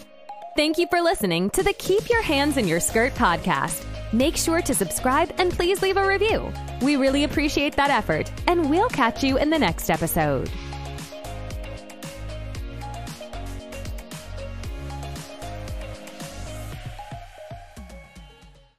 Thank 0.58 0.76
you 0.76 0.88
for 0.88 1.00
listening 1.00 1.50
to 1.50 1.62
the 1.62 1.72
Keep 1.74 2.10
Your 2.10 2.20
Hands 2.20 2.56
in 2.56 2.66
Your 2.66 2.80
Skirt 2.80 3.14
podcast. 3.14 3.84
Make 4.12 4.36
sure 4.36 4.60
to 4.60 4.74
subscribe 4.74 5.32
and 5.38 5.52
please 5.52 5.82
leave 5.82 5.96
a 5.96 6.04
review. 6.04 6.52
We 6.82 6.96
really 6.96 7.22
appreciate 7.22 7.76
that 7.76 7.90
effort, 7.90 8.32
and 8.48 8.68
we'll 8.68 8.88
catch 8.88 9.22
you 9.22 9.38
in 9.38 9.50
the 9.50 9.58
next 9.60 9.88
episode. 9.88 10.50